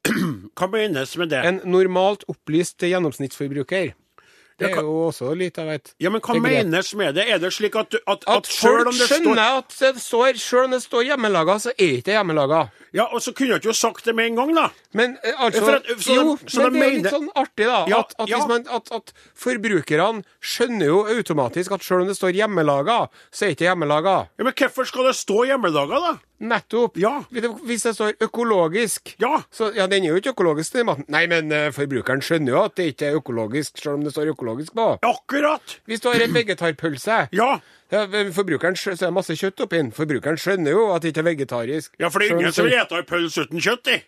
Hva 0.08 0.70
menes 0.72 1.16
med 1.20 1.34
det? 1.34 1.44
En 1.44 1.60
normalt 1.68 2.24
opplyst 2.32 2.80
gjennomsnittsforbruker. 2.88 3.92
Det 4.58 4.72
er 4.72 4.82
jo 4.82 4.94
også 5.08 5.36
litt 5.38 5.58
av 5.62 5.70
et 5.70 5.92
Ja, 6.02 6.10
men 6.10 6.22
hva 6.26 6.38
menes 6.42 6.90
med 6.98 7.14
det? 7.18 7.28
Er 7.30 7.38
det 7.42 7.52
slik 7.54 7.76
at, 7.78 7.94
at, 7.94 8.24
at, 8.26 8.28
At 8.40 8.48
selv 8.50 8.90
om 8.90 8.96
det 8.98 9.06
skjønner 9.06 9.38
står 9.38 9.58
at 9.60 9.76
det 9.80 10.02
står, 10.02 10.40
selv 10.42 10.64
om 10.64 10.72
det 10.74 10.82
står 10.82 11.04
hjemmelaga, 11.12 11.58
så 11.62 11.74
er 11.76 11.92
ikke 12.00 12.08
det 12.10 12.16
hjemmelaga. 12.18 12.62
Ja, 12.98 13.06
og 13.14 13.22
så 13.22 13.34
kunne 13.38 13.60
du 13.62 13.68
jo 13.70 13.76
sagt 13.78 14.08
det 14.08 14.16
med 14.18 14.32
en 14.32 14.40
gang, 14.40 14.54
da. 14.58 14.70
Men 14.98 15.18
eh, 15.22 15.38
altså 15.38 15.76
at- 15.76 15.92
så 16.02 16.16
Jo, 16.16 16.38
så 16.48 16.64
men 16.64 16.74
de 16.74 16.80
det 16.80 16.88
er 16.88 16.90
jo 16.90 16.98
litt 16.98 17.14
sånn 17.14 17.30
artig, 17.36 17.68
da. 17.70 17.80
Ja, 17.92 18.00
at, 18.18 18.30
ja. 18.30 18.40
man, 18.50 18.66
at, 18.72 19.14
forbrukerne 19.38 20.24
skjønner 20.42 20.90
jo 20.90 21.04
automatisk 21.12 21.76
at 21.78 21.86
selv 21.86 22.06
om 22.06 22.10
det 22.10 22.18
står 22.18 22.34
hjemmelaga, 22.38 22.98
så 23.30 23.46
er 23.46 23.52
det 23.54 23.58
ikke 23.60 23.70
hjemmelaga. 23.70 24.16
Ja, 24.38 24.44
Men 24.48 24.54
hvorfor 24.58 24.90
skal 24.90 25.12
det 25.12 25.16
stå 25.20 25.46
hjemmelaga, 25.52 26.02
da? 26.02 26.18
Nettopp. 26.40 26.98
Ja. 27.02 27.24
Hvis 27.66 27.84
det 27.88 27.96
står 27.98 28.14
økologisk, 28.22 29.16
Ja. 29.20 29.42
så 29.52 29.72
ja, 29.76 29.88
den 29.88 30.04
er 30.04 30.10
jo 30.10 30.16
ikke 30.22 30.36
økologisk, 30.36 30.74
den 30.74 30.86
maten. 30.86 31.06
Nei, 31.10 31.26
men 31.28 31.52
uh, 31.52 31.72
forbrukeren 31.74 32.22
skjønner 32.22 32.54
jo 32.54 32.64
at 32.64 32.76
det 32.78 32.92
ikke 32.94 33.08
er 33.10 33.18
økologisk, 33.18 33.78
selv 33.82 33.96
om 33.98 34.04
det 34.06 34.14
står 34.14 34.34
økologisk 34.36 34.76
på. 34.78 35.00
Akkurat. 35.02 35.80
Hvis 35.90 36.04
du 36.04 36.10
har 36.12 36.22
en 36.22 36.34
vegetarpølse 36.36 37.28
Ja. 37.34 37.60
ja, 37.92 38.04
forbrukeren 38.36 38.76
så 38.78 38.92
er 38.94 39.00
det 39.08 39.14
masse 39.14 39.34
kjøtt 39.34 39.66
oppi 39.66 39.78
den. 39.82 39.92
Forbrukeren 39.92 40.38
skjønner 40.38 40.72
jo 40.72 40.92
at 40.94 41.02
det 41.02 41.14
ikke 41.16 41.26
er 41.26 41.30
vegetarisk. 41.32 41.96
Ja, 42.00 42.10
for 42.10 42.20
det 42.20 42.30
er 42.32 42.38
ingen 42.38 42.54
som 42.54 42.68
ei 42.68 43.02
pølse 43.08 43.48
uten 43.48 43.60
kjøtt 43.60 43.88
i. 43.96 44.02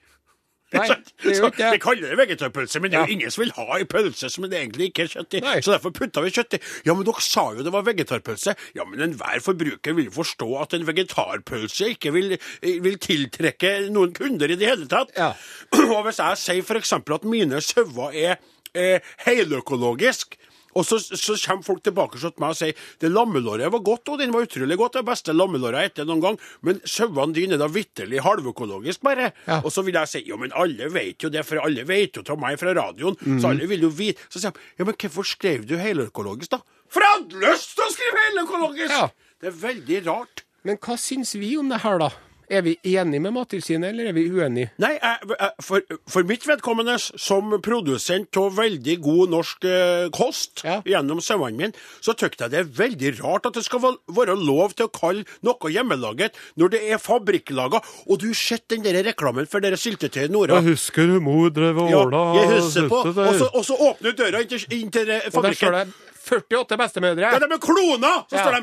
Nei, 0.69 0.85
det 1.23 1.33
ikke 1.33 1.49
det. 1.57 1.69
De 1.73 1.81
kaller 1.81 2.11
det 2.11 2.17
vegetarpølse, 2.19 2.81
men 2.81 2.91
det 2.91 2.99
er 2.99 3.07
jo 3.09 3.15
ingen 3.15 3.33
som 3.33 3.41
vil 3.41 3.53
ha 3.57 3.77
ei 3.79 3.87
pølse 3.89 4.29
som 4.29 4.45
det 4.45 4.59
egentlig 4.59 4.91
ikke 4.91 5.07
er 5.07 5.11
kjøtt 5.15 5.37
i. 5.39 5.41
Nei. 5.45 5.55
Så 5.65 5.73
derfor 5.73 5.93
putta 5.95 6.21
vi 6.21 6.33
kjøtt 6.35 6.57
i. 6.59 6.61
Ja, 6.85 6.93
men 6.93 7.07
dere 7.07 7.23
sa 7.25 7.45
jo 7.57 7.65
det 7.65 7.73
var 7.73 7.87
vegetarpølse. 7.87 8.53
Ja, 8.77 8.85
men 8.89 9.01
enhver 9.07 9.41
forbruker 9.45 9.97
vil 9.97 10.09
jo 10.11 10.15
forstå 10.19 10.49
at 10.61 10.75
en 10.77 10.85
vegetarpølse 10.89 11.89
ikke 11.95 12.13
vil, 12.13 12.37
vil 12.61 12.99
tiltrekke 13.01 13.73
noen 13.89 14.13
kunder 14.17 14.53
i 14.53 14.59
det 14.59 14.69
hele 14.69 14.85
tatt. 14.91 15.15
Ja. 15.17 15.31
Og 15.95 16.03
hvis 16.05 16.21
jeg 16.21 16.43
sier 16.43 16.61
f.eks. 16.69 16.93
at 16.99 17.25
mine 17.25 17.63
sauer 17.65 18.13
er 18.13 18.37
eh, 18.77 19.09
heløkologisk, 19.25 20.37
og 20.77 20.85
så, 20.85 20.99
så 20.99 21.35
kommer 21.45 21.65
folk 21.65 21.83
tilbake 21.85 22.19
til 22.21 22.33
meg 22.41 22.53
og 22.53 22.59
sier 22.59 22.87
det 23.01 23.11
lammelåret 23.11 23.71
var 23.73 23.83
godt, 23.85 24.11
og 24.13 24.19
den 24.21 24.33
var 24.35 24.45
utrolig 24.47 24.77
godt, 24.79 24.99
det 24.99 25.05
beste 25.07 25.35
lammelåret 25.35 25.89
jeg 25.89 25.95
har 26.01 26.09
noen 26.09 26.23
gang, 26.23 26.39
men 26.65 26.81
sauene 26.87 27.35
dine 27.35 27.57
er 27.57 27.61
da 27.61 27.69
vitterlig 27.71 28.23
halvøkologisk 28.25 29.03
bare. 29.05 29.31
Ja. 29.47 29.61
Og 29.63 29.73
så 29.73 29.83
vil 29.85 29.97
jeg 29.99 30.11
si 30.11 30.23
jo, 30.27 30.39
men 30.41 30.53
alle 30.57 30.89
vet 30.93 31.25
jo 31.25 31.31
det, 31.33 31.45
for 31.47 31.61
alle 31.63 31.85
vet 31.89 32.19
jo 32.19 32.25
av 32.29 32.41
meg 32.41 32.59
fra 32.61 32.75
radioen, 32.77 33.17
så 33.41 33.53
alle 33.53 33.69
vil 33.69 33.87
jo 33.87 33.93
vite. 33.93 34.21
Så 34.29 34.41
sier 34.41 34.53
de 34.53 34.67
ja, 34.79 34.85
men 34.87 34.97
hvorfor 34.99 35.27
skrev 35.27 35.65
du 35.69 35.75
heløkologisk, 35.79 36.53
da? 36.53 36.61
For 36.89 37.05
jeg 37.05 37.17
hadde 37.17 37.41
lyst 37.43 37.75
til 37.77 37.85
å 37.85 37.91
skrive 37.93 38.27
heløkologisk! 38.29 38.95
Ja. 38.95 39.09
Det 39.39 39.53
er 39.53 39.59
veldig 39.61 39.99
rart. 40.07 40.43
Men 40.67 40.79
hva 40.83 40.97
syns 40.99 41.31
vi 41.39 41.53
om 41.59 41.69
det 41.71 41.79
her, 41.85 42.01
da? 42.01 42.09
Er 42.49 42.63
vi 42.65 42.71
enige 42.81 43.21
med 43.21 43.33
Mattilsynet, 43.35 43.91
eller 43.91 44.09
er 44.09 44.15
vi 44.17 44.23
uenige? 44.33 44.71
Nei, 44.81 44.95
jeg, 44.95 45.29
jeg, 45.29 45.51
for, 45.61 45.83
for 46.09 46.25
mitt 46.25 46.47
vedkommende, 46.49 46.95
som 46.99 47.53
produsent 47.61 48.39
av 48.41 48.55
veldig 48.57 48.95
god 49.05 49.33
norsk 49.35 49.67
eh, 49.69 50.07
kost 50.15 50.63
Ja. 50.65 50.79
gjennom 50.85 51.21
sauene 51.21 51.57
mine, 51.59 51.77
så 52.01 52.15
syns 52.17 52.39
jeg 52.41 52.49
det 52.49 52.59
er 52.63 52.71
veldig 52.79 53.13
rart 53.21 53.45
at 53.45 53.59
det 53.59 53.65
skal 53.67 53.85
være 54.09 54.35
lov 54.39 54.73
til 54.73 54.89
å 54.89 54.93
kalle 54.93 55.27
noe 55.45 55.71
hjemmelaget 55.71 56.37
når 56.57 56.73
det 56.73 56.83
er 56.89 57.01
fabrikklaga. 57.03 57.83
Og 58.09 58.19
du 58.23 58.31
har 58.31 58.41
sett 58.41 58.65
den 58.73 58.83
der 58.85 58.97
reklamen 59.05 59.45
for 59.49 59.61
dere 59.61 59.77
syltetøyet 59.77 60.33
Nora? 60.33 60.57
Jeg 60.59 60.73
husker 60.73 61.19
mor 61.21 61.53
drev 61.53 61.85
Ja, 61.89 62.03
jeg 62.39 62.53
husker 62.57 62.89
på. 62.89 63.05
Og 63.13 63.33
så, 63.37 63.49
og 63.53 63.65
så 63.65 63.77
åpner 63.91 64.13
du 64.15 64.23
døra 64.23 64.41
inn 64.41 64.49
til, 64.49 64.65
inn 64.73 64.93
til 64.93 65.09
eh, 65.09 65.29
Og 65.29 65.43
der 65.45 65.53
fabrikken. 65.53 65.93
Det 66.29 66.37
48 66.57 66.77
bestemødre. 66.77 67.31
Ja, 67.33 67.39
de 67.39 67.47
er 67.51 67.57
klona! 67.63 68.13
Så 68.29 68.35
Ja. 68.37 68.43
står 68.45 68.53
de 68.55 68.61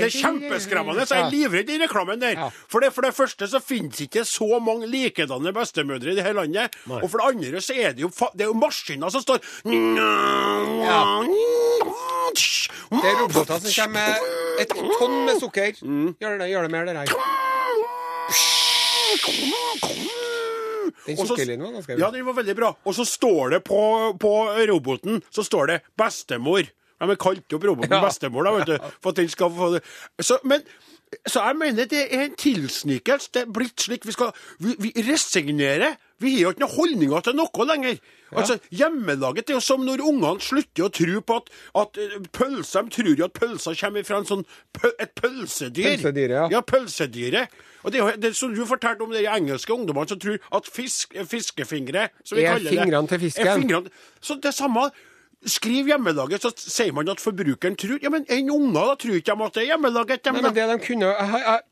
Det 0.00 0.08
er 0.08 0.14
kjempeskremmende. 0.20 1.06
Så 1.06 1.14
jeg 1.14 1.24
er 1.26 1.30
livredd 1.30 1.70
i 1.70 1.78
reklamen 1.84 2.20
der. 2.20 2.30
Ja. 2.36 2.48
For, 2.68 2.80
det, 2.80 2.92
for 2.94 3.02
det 3.02 3.14
første 3.14 3.48
så 3.48 3.60
finnes 3.62 4.00
ikke 4.00 4.24
så 4.24 4.60
mange 4.60 4.86
likedanne 4.90 5.52
bestemødre 5.52 6.12
i 6.12 6.14
det 6.18 6.24
hele 6.24 6.40
landet. 6.42 6.70
Og 6.88 7.10
for 7.10 7.18
det 7.18 7.26
andre 7.34 7.60
så 7.60 7.72
er 7.76 7.92
det 7.92 8.00
jo, 8.06 8.10
det 8.34 8.42
er 8.46 8.50
jo 8.50 8.54
maskiner 8.58 9.10
som 9.10 9.22
står 9.22 9.38
Det 12.90 13.06
er 13.10 13.16
roboter 13.22 13.58
som 13.60 13.70
kommer 13.82 13.94
med 13.94 14.14
et 14.60 14.68
tonn 14.98 15.24
med 15.26 15.40
sukker. 15.40 15.72
Gjør 16.20 16.38
det, 16.38 16.50
gjør 16.50 16.62
det 16.62 16.70
mer, 16.70 16.84
det 16.84 16.94
der. 16.94 17.06
Den 21.06 21.18
Og 21.18 21.28
var 21.28 21.72
ganske 21.76 21.98
Ja, 21.98 22.10
den 22.10 22.26
var 22.26 22.36
veldig 22.36 22.56
bra. 22.56 22.74
Og 22.84 22.94
så 22.94 23.04
står 23.08 23.56
det 23.56 23.64
på, 23.64 23.80
på 24.20 24.32
roboten 24.70 25.22
Så 25.30 25.44
står 25.46 25.66
det 25.66 25.80
'bestemor'. 25.96 26.68
De 27.00 27.08
har 27.08 27.16
kalt 27.16 27.52
opp 27.56 27.64
roboten 27.64 27.90
Ja. 27.96 28.02
bestemor, 28.04 28.44
da, 28.44 28.50
vet 28.58 28.66
du. 28.66 28.90
For 29.00 29.10
at 29.14 29.16
den 29.16 29.28
skal 29.32 29.50
få 29.56 29.70
det. 29.74 29.82
Så, 30.20 30.36
men, 30.44 30.60
så 31.26 31.42
jeg 31.42 31.56
mener 31.58 31.88
det 31.90 32.04
er 32.14 32.20
en 32.28 32.34
tilsnikelse. 32.38 33.32
Det 33.34 33.42
er 33.42 33.50
blitt 33.50 33.82
slik 33.82 34.04
vi 34.06 34.12
skal 34.14 34.30
Vi, 34.62 34.76
vi 34.78 34.92
resignerer. 35.08 35.96
Vi 36.22 36.34
har 36.36 36.40
jo 36.44 36.50
ikke 36.54 36.62
noen 36.62 36.74
holdninger 36.76 37.24
til 37.26 37.34
noe 37.38 37.66
lenger. 37.66 37.96
Altså, 38.30 38.58
Hjemmelaget 38.70 39.50
er 39.50 39.56
jo 39.56 39.62
som 39.64 39.82
når 39.82 40.04
ungene 40.06 40.38
slutter 40.44 40.86
å 40.86 40.90
tro 40.94 41.22
på 41.26 41.38
at, 41.40 41.48
at 41.82 41.98
eh, 41.98 42.12
pølser 42.30 42.86
De 42.86 42.94
tror 42.94 43.10
jo 43.18 43.26
at 43.26 43.34
pølser 43.34 43.78
kommer 43.80 44.06
fra 44.06 44.20
en 44.20 44.28
sånn, 44.28 44.44
pø, 44.76 44.92
et 45.02 45.10
pølsedyr. 45.18 45.96
Pølsedyret, 45.96 46.36
ja. 46.36 46.44
Ja, 46.54 46.60
pølsedyret. 46.62 47.58
Og 47.82 47.94
det, 47.94 48.04
er 48.04 48.20
det 48.20 48.34
som 48.36 48.54
du 48.54 48.62
fortalte 48.68 49.02
om 49.02 49.10
de 49.10 49.24
engelske 49.24 49.72
ungdommene 49.74 50.12
som 50.12 50.20
tror 50.20 50.38
at 50.60 50.68
fisk, 50.70 51.16
fiskefingre 51.26 52.10
som 52.22 52.36
vi 52.38 52.44
Er 52.44 52.54
kaller 52.54 52.70
det, 52.70 52.78
fingrene 52.84 53.10
til 53.10 53.22
fisken. 53.24 53.48
er 53.48 53.58
fingrene. 53.58 53.94
Så 54.20 54.36
det 54.44 54.52
samme 54.54 54.90
Skriv 55.48 55.88
hjemmelaget, 55.88 56.42
så 56.44 56.50
sier 56.52 56.92
man 56.92 57.08
at 57.08 57.20
forbrukeren 57.22 57.76
tror 57.80 58.02
Ja, 58.04 58.10
men 58.12 58.26
en 58.28 58.50
unger 58.52 58.90
da 58.90 58.96
tror 59.00 59.16
ikke 59.16 59.32
de 59.32 59.46
at 59.46 59.54
det 59.56 59.62
er 59.62 59.70
hjemmelaget. 59.70 60.24
dem 60.24 60.36
Nei, 60.36 60.42
men 60.44 60.56
det 60.56 60.66
de 60.68 60.76
kunne 60.84 61.12
jeg, 61.14 61.40
jeg, 61.46 61.62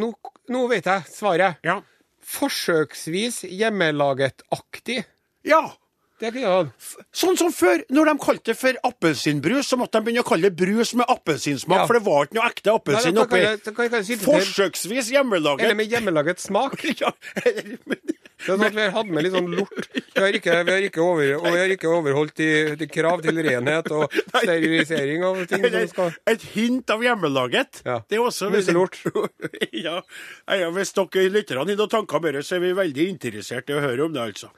nå, 0.00 0.08
nå 0.48 0.62
vet 0.70 0.88
jeg 0.88 1.10
svaret. 1.12 1.60
Ja. 1.66 1.80
Forsøksvis 2.24 3.42
hjemmelaget-aktig. 3.48 5.02
ja. 5.44 5.62
Det 6.18 6.32
kunne 6.34 6.50
han. 6.50 6.70
Sånn 7.14 7.36
som 7.38 7.52
før, 7.54 7.84
når 7.94 8.08
de 8.10 8.14
kalte 8.24 8.50
det 8.50 8.56
for 8.58 8.78
appelsinbrus, 8.88 9.68
så 9.70 9.78
måtte 9.78 10.00
de 10.00 10.08
begynne 10.08 10.24
å 10.24 10.26
kalle 10.26 10.48
det 10.50 10.58
brus 10.58 10.94
med 10.98 11.06
appelsinsmak, 11.12 11.84
Ja. 11.84 11.86
for 11.86 11.94
det 11.98 12.02
var 12.08 12.26
ikke 12.26 12.38
noe 12.38 12.48
ekte 12.50 12.72
appelsin 12.74 13.20
oppi. 13.22 13.42
Forsøksvis 14.24 15.12
hjemmelaget. 15.14 15.64
Eller 15.68 15.78
med 15.78 15.92
hjemmelaget 15.92 16.40
smak. 16.42 16.82
ja, 17.02 17.12
Det 17.38 17.52
er 17.54 18.54
sånn 18.54 18.64
at 18.66 18.74
Vi 18.74 18.82
har 18.82 18.90
hatt 18.94 19.10
med 19.10 19.26
litt 19.26 19.34
sånn 19.34 19.50
lort. 19.54 19.88
Vi 19.94 20.22
har 20.22 20.34
ikke, 20.34 20.56
vi 20.66 20.74
har 20.74 20.86
ikke, 20.88 21.02
over, 21.02 21.32
og 21.38 21.46
vi 21.46 21.58
har 21.58 21.74
ikke 21.74 21.90
overholdt 21.90 22.34
de, 22.38 22.48
de 22.78 22.88
krav 22.90 23.22
til 23.22 23.38
renhet 23.46 23.90
og 23.94 24.14
sterilisering 24.42 25.22
av 25.26 25.44
ting 25.50 25.66
som 25.66 25.86
skal 25.92 26.16
et 26.34 26.46
hint 26.54 26.90
av 26.94 27.02
hjemmelaget. 27.06 27.82
Ja. 27.86 28.00
Det 28.08 28.18
er 28.18 28.24
også 28.26 28.50
Muselort. 28.50 28.98
ja. 29.86 30.00
ja, 30.50 30.70
hvis 30.74 30.94
dere 30.98 31.28
lytterne 31.30 31.62
har 31.62 31.70
noen 31.78 31.94
tanker 31.94 32.18
om 32.18 32.26
det, 32.26 32.42
så 32.46 32.58
er 32.58 32.66
vi 32.66 32.74
veldig 32.78 33.08
interessert 33.14 33.70
i 33.70 33.78
å 33.78 33.84
høre 33.84 34.06
om 34.08 34.14
det, 34.14 34.26
altså. 34.32 34.50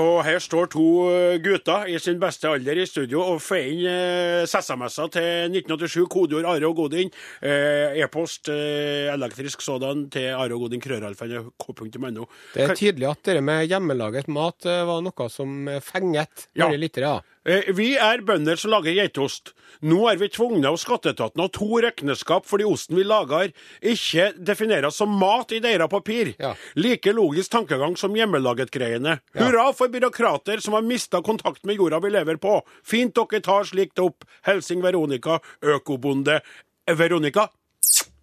Og 0.00 0.22
her 0.24 0.38
står 0.40 0.70
to 0.72 0.84
eh, 1.12 1.34
gutter 1.44 1.88
i 1.92 1.98
sin 2.00 2.20
beste 2.20 2.48
alder 2.48 2.78
i 2.80 2.86
studio 2.88 3.20
og 3.34 3.42
får 3.44 3.66
inn 3.68 3.82
eh, 3.90 4.44
SMS-er 4.48 5.10
til 5.12 5.26
1987, 5.52 6.06
kodeord 6.12 6.48
Are 6.48 6.70
og 6.70 6.78
Godin. 6.80 7.12
Eh, 7.44 7.98
E-post 8.00 8.48
eh, 8.52 9.10
elektrisk 9.12 9.60
sådan 9.64 10.06
til 10.12 10.30
Are 10.32 10.56
og 10.56 10.64
Godin, 10.64 10.80
krøralfa.no. 10.80 12.24
Det 12.54 12.64
er 12.64 12.74
tydelig 12.78 13.10
at 13.10 13.28
det 13.28 13.44
med 13.44 13.66
hjemmelaget 13.68 14.32
mat 14.32 14.64
eh, 14.64 14.80
var 14.88 15.04
noe 15.04 15.28
som 15.32 15.68
eh, 15.68 15.82
fenget 15.84 16.48
litt. 16.56 16.96
Ja. 17.02 17.18
Eh, 17.20 17.41
Vi 17.44 17.88
er 17.98 18.22
bønder 18.22 18.58
som 18.60 18.70
lager 18.70 18.94
geitost. 18.94 19.50
Nå 19.82 20.04
er 20.10 20.18
vi 20.20 20.28
tvunget 20.30 20.68
av 20.68 20.76
skatteetaten 20.78 21.42
å 21.42 21.48
to 21.50 21.80
regnskap 21.82 22.46
fordi 22.46 22.66
osten 22.68 22.98
vi 23.00 23.06
lager, 23.08 23.50
ikke 23.82 24.28
defineres 24.38 25.00
som 25.00 25.10
mat 25.18 25.50
i 25.56 25.58
deres 25.64 25.90
papir. 25.90 26.34
Ja. 26.38 26.52
Like 26.78 27.14
logisk 27.16 27.50
tankegang 27.50 27.96
som 27.98 28.14
hjemmelaget-greiene. 28.14 29.18
Hurra 29.38 29.70
for 29.74 29.90
byråkrater 29.90 30.62
som 30.62 30.78
har 30.78 30.86
mista 30.86 31.22
kontakt 31.24 31.64
med 31.66 31.80
jorda 31.80 31.98
vi 32.04 32.12
lever 32.14 32.38
på. 32.42 32.60
Fint 32.86 33.16
dere 33.18 33.42
tar 33.42 33.66
slikt 33.66 33.98
opp. 34.02 34.28
Helsing 34.46 34.84
Veronica, 34.84 35.40
økobonde 35.62 36.40
Eh, 36.86 36.94
Veronica. 36.96 37.48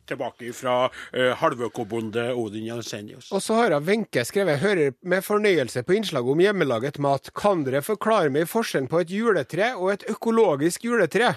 Tilbake 0.10 0.54
fra 0.58 0.78
uh, 0.89 1.32
halvøkobonde 1.41 2.30
Odin 2.34 2.67
Jensenius. 2.69 3.32
Og 3.36 3.43
så 3.45 3.60
har 3.60 3.76
jeg 3.76 3.88
Wenche 3.89 4.26
skrevet 4.28 4.62
hører 4.63 4.95
med 5.02 5.26
fornøyelse 5.26 5.84
på 5.86 5.98
innslaget 6.00 6.34
om 6.34 6.41
hjemmelaget 6.43 7.00
mat. 7.04 7.30
Kan 7.38 7.65
dere 7.67 7.84
forklare 7.86 8.34
meg 8.34 8.50
forskjellen 8.50 8.89
på 8.91 9.04
et 9.04 9.13
juletre 9.13 9.74
og 9.78 9.93
et 9.93 10.10
økologisk 10.12 10.89
juletre? 10.89 11.36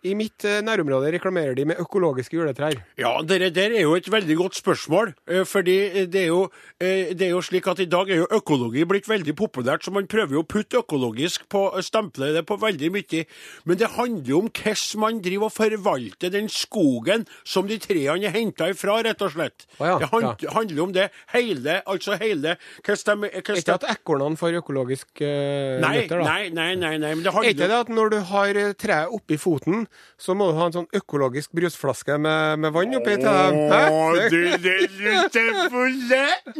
I 0.00 0.14
mitt 0.16 0.44
eh, 0.48 0.62
nærområde 0.64 1.10
reklamerer 1.12 1.52
de 1.58 1.66
med 1.68 1.80
økologiske 1.82 2.32
juletrær. 2.38 2.78
Ja, 2.96 3.18
det 3.20 3.50
der 3.52 3.74
er 3.76 3.82
jo 3.82 3.92
et 3.98 4.06
veldig 4.08 4.36
godt 4.38 4.56
spørsmål. 4.56 5.12
eh, 5.28 5.44
Fordi 5.44 6.06
det 6.08 6.22
er, 6.22 6.30
jo, 6.30 6.48
eh, 6.80 7.12
det 7.12 7.26
er 7.26 7.34
jo 7.34 7.42
slik 7.44 7.66
at 7.68 7.82
i 7.84 7.84
dag 7.84 8.08
er 8.08 8.22
jo 8.22 8.28
økologi 8.32 8.86
blitt 8.88 9.08
veldig 9.08 9.34
populært, 9.36 9.84
så 9.84 9.92
man 9.92 10.08
prøver 10.08 10.38
jo 10.38 10.40
å 10.40 10.48
putte 10.48 10.80
økologisk 10.80 11.44
på 11.52 11.66
stemple 11.84 12.30
det 12.32 12.46
på 12.48 12.56
veldig 12.56 12.90
mye. 12.94 13.24
Men 13.68 13.76
det 13.76 13.90
handler 13.98 14.30
jo 14.32 14.38
om 14.46 14.48
hvordan 14.48 15.00
man 15.04 15.20
driver 15.20 15.50
og 15.50 15.52
forvalter 15.52 16.32
den 16.32 16.48
skogen 16.48 17.26
som 17.44 17.68
de 17.68 17.76
trærne 17.76 18.30
er 18.30 18.32
henta 18.32 18.70
ifra, 18.72 19.02
rett 19.04 19.20
og 19.20 19.34
slett. 19.36 19.68
Å 19.80 19.84
ja, 19.84 19.98
det 20.00 20.10
hand, 20.14 20.46
handler 20.56 20.82
om 20.86 20.96
det 20.96 21.10
hele, 21.34 21.82
altså 21.84 22.16
hele 22.16 22.56
hvordan 22.86 23.26
de, 23.26 23.34
hvordan 23.36 23.60
Ikke 23.60 23.76
at 23.76 23.88
ekornene 23.92 24.40
får 24.40 24.60
økologisk 24.62 25.20
uh, 25.20 25.76
nei, 25.84 25.92
nøtter, 26.00 26.24
da. 26.24 26.24
nei, 26.24 26.48
nei, 26.48 26.72
nei, 26.80 26.96
nei, 26.96 27.14
men 27.18 27.24
det 27.26 27.36
Er 27.36 27.52
ikke 27.52 27.68
det 27.68 27.80
at 27.84 27.92
når 27.92 28.14
du 28.16 28.18
har 28.32 28.56
eh, 28.64 28.72
treet 28.80 29.12
oppi 29.12 29.36
foten, 29.40 29.84
så 30.20 30.34
må 30.36 30.50
du 30.50 30.58
ha 30.58 30.66
en 30.70 30.74
sånn 30.78 30.88
økologisk 30.96 31.52
brusflaske 31.56 32.18
med, 32.20 32.58
med 32.64 32.72
vann 32.76 32.94
oppi 32.98 33.14
til 33.16 33.30
dem? 33.30 33.56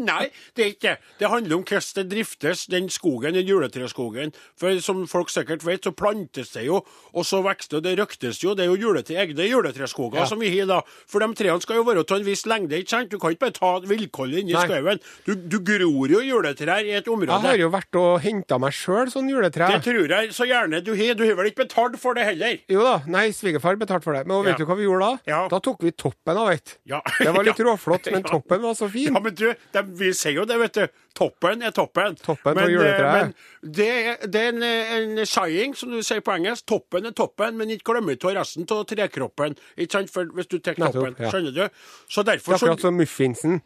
Nei, 0.01 0.31
det 0.57 0.65
er 0.65 0.71
ikke 0.73 0.95
det. 1.21 1.29
Handler 1.31 1.57
om 1.59 1.65
hvordan 1.65 1.97
det 2.01 2.05
driftes, 2.11 2.65
den 2.73 2.89
skogen, 2.93 3.35
den 3.37 3.47
juletreskogen. 3.49 4.33
For 4.59 4.79
som 4.85 5.03
folk 5.11 5.31
sikkert 5.33 5.65
vet, 5.67 5.85
så 5.87 5.93
plantes 5.97 6.53
det 6.55 6.65
jo, 6.67 6.81
og 7.13 7.27
så 7.27 7.41
vokser 7.45 7.77
det, 7.77 7.79
og 7.81 7.87
det 7.87 7.95
røktes 8.01 8.41
jo. 8.45 8.55
Det 8.59 8.65
er 8.67 8.71
jo 8.73 8.79
juletre, 8.89 9.19
egne 9.23 9.47
juletreskoger 9.49 10.23
Ja. 10.23 10.27
som 10.27 10.41
vi 10.43 10.51
har 10.59 10.67
da. 10.71 10.81
For 11.11 11.21
de 11.23 11.29
trærne 11.39 11.63
skal 11.63 11.81
jo 11.81 11.85
være 11.87 12.05
av 12.05 12.17
en 12.19 12.25
viss 12.27 12.47
lengde, 12.51 12.79
ikke 12.81 12.95
sant? 12.95 13.11
Du 13.11 13.19
kan 13.19 13.35
ikke 13.35 13.47
bare 13.47 13.57
ta 13.57 13.73
vilkårlig 13.91 14.43
inn 14.45 14.51
i 14.53 14.57
skauen. 14.59 15.01
Du, 15.27 15.35
du 15.35 15.59
gror 15.61 16.11
jo 16.17 16.21
juletrær 16.25 16.85
i 16.85 16.97
et 16.99 17.09
område. 17.09 17.41
Jeg 17.41 17.55
har 17.55 17.63
jo 17.65 17.71
vært 17.73 18.01
og 18.01 18.21
henta 18.25 18.59
meg 18.63 18.75
sjøl 18.77 19.11
sånn 19.13 19.29
juletre. 19.31 19.69
Det 19.71 19.83
tror 19.87 20.15
jeg 20.17 20.33
så 20.37 20.47
gjerne 20.49 20.83
du 20.85 20.93
har. 20.97 21.15
Du 21.19 21.25
har 21.27 21.37
vel 21.39 21.51
ikke 21.53 21.65
betalt 21.67 21.99
for 22.01 22.15
det 22.17 22.25
heller? 22.29 22.59
Jo 22.71 22.83
da, 22.87 22.97
nei, 23.11 23.20
svigerfar 23.37 23.77
betalte 23.81 24.05
for 24.09 24.17
det. 24.17 24.27
Men 24.27 24.45
vet 24.45 24.57
Ja. 24.59 24.59
du 24.59 24.65
hva 24.69 24.77
vi 24.79 24.85
gjorde 24.87 25.07
da? 25.07 25.19
Ja. 25.31 25.41
Da 25.53 25.59
tok 25.61 25.83
vi 25.85 25.91
toppen 25.93 26.37
av 26.37 26.51
et. 26.51 26.79
Ja. 26.87 27.01
Det 27.21 27.33
var 27.37 27.45
litt 27.45 27.59
Ja. 27.59 27.65
råflott, 27.69 28.11
men 28.11 28.23
Ja. 28.25 28.29
toppen 28.33 28.63
var 28.63 28.75
så 28.75 28.89
fin. 28.91 29.13
Ja, 29.15 29.21
men 29.21 29.35
du, 29.35 29.55
det, 29.73 29.83
vi 30.01 30.13
sier 30.13 30.33
jo 30.41 30.45
det, 30.45 30.59
vet 30.59 30.73
du. 30.75 30.87
Toppen 31.15 31.63
er 31.63 31.71
toppen. 31.77 32.17
Toppen 32.17 32.55
men, 32.55 32.65
på 32.65 32.71
juletreet. 32.71 33.35
Men 33.63 33.73
det, 33.73 34.31
det 34.31 34.41
er 34.45 34.49
en, 34.55 34.63
eh, 34.63 34.93
en 35.21 35.27
saying, 35.27 35.75
som 35.77 35.91
du 35.91 36.01
sier 36.03 36.21
på 36.21 36.33
engelsk. 36.37 36.65
Toppen 36.67 37.07
er 37.07 37.13
toppen, 37.13 37.57
men 37.59 37.69
ikke 37.71 37.93
glem 37.93 38.09
ikke 38.15 38.35
resten 38.39 38.65
av 38.71 38.85
trekroppen. 38.87 39.57
Ikke 39.77 39.93
sant? 39.99 40.11
For 40.11 40.25
hvis 40.25 40.47
du 40.49 40.59
tar 40.59 40.75
toppen. 40.81 41.17
ja. 41.19 41.31
Skjønner 41.31 41.53
du? 41.53 41.69
Så 42.09 42.23
derfor 42.25 42.55
er 42.55 42.59
så 42.59 42.67
akkurat 42.71 42.81
som 42.81 42.97
muffinsen. 42.97 43.61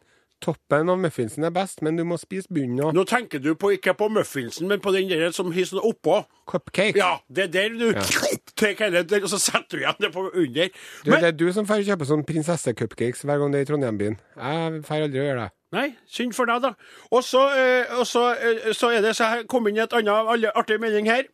Toppen 0.44 0.90
av 0.90 0.98
muffinsen 1.00 1.44
er 1.46 1.52
best, 1.54 1.80
men 1.80 1.96
du 1.96 2.02
må 2.04 2.18
spise 2.20 2.50
bunnen 2.52 2.80
òg. 2.84 2.92
Nå 2.92 3.04
tenker 3.08 3.40
du 3.40 3.54
på, 3.54 3.70
ikke 3.78 3.94
på 3.96 4.10
muffinsen, 4.12 4.66
men 4.68 4.80
på 4.82 4.92
den 4.92 5.08
der 5.08 5.30
som 5.32 5.52
har 5.54 5.64
sånn 5.70 5.80
oppå. 5.80 6.18
Cupcake. 6.50 6.98
Ja, 6.98 7.14
det 7.32 7.44
er 7.46 7.52
der 7.54 7.78
du 7.78 7.92
tar 7.94 8.34
den, 8.60 9.22
og 9.22 9.28
så 9.32 9.40
setter 9.42 9.76
du 9.76 9.82
igjen 9.82 10.00
det 10.00 10.12
på 10.14 10.26
under. 10.30 10.70
Du, 11.04 11.10
Men, 11.10 11.20
det 11.20 11.28
er 11.32 11.36
du 11.36 11.46
som 11.52 11.66
får 11.66 11.84
kjøpe 11.86 12.08
sånn 12.08 12.24
prinsesse-cupcakes 12.28 13.24
hver 13.26 13.42
gang 13.42 13.52
det 13.54 13.60
er 13.62 13.66
i 13.66 13.70
Trondheim-byen. 13.70 14.18
Jeg 14.38 14.82
får 14.86 15.06
aldri 15.08 15.22
gjøre 15.22 15.44
det. 15.44 15.50
Nei, 15.74 15.88
synd 16.06 16.34
for 16.36 16.46
deg, 16.46 16.62
da. 16.62 16.74
Og 17.10 17.24
så, 17.26 17.48
eh, 17.58 17.88
eh, 17.90 18.72
så 18.72 18.92
er 18.94 19.02
det 19.02 19.16
så 19.18 19.30
her 19.32 19.46
kom 19.50 19.66
inn 19.68 19.80
et 19.82 19.92
annet 19.92 20.52
artig 20.54 20.78
melding 20.80 21.10
her. 21.10 21.26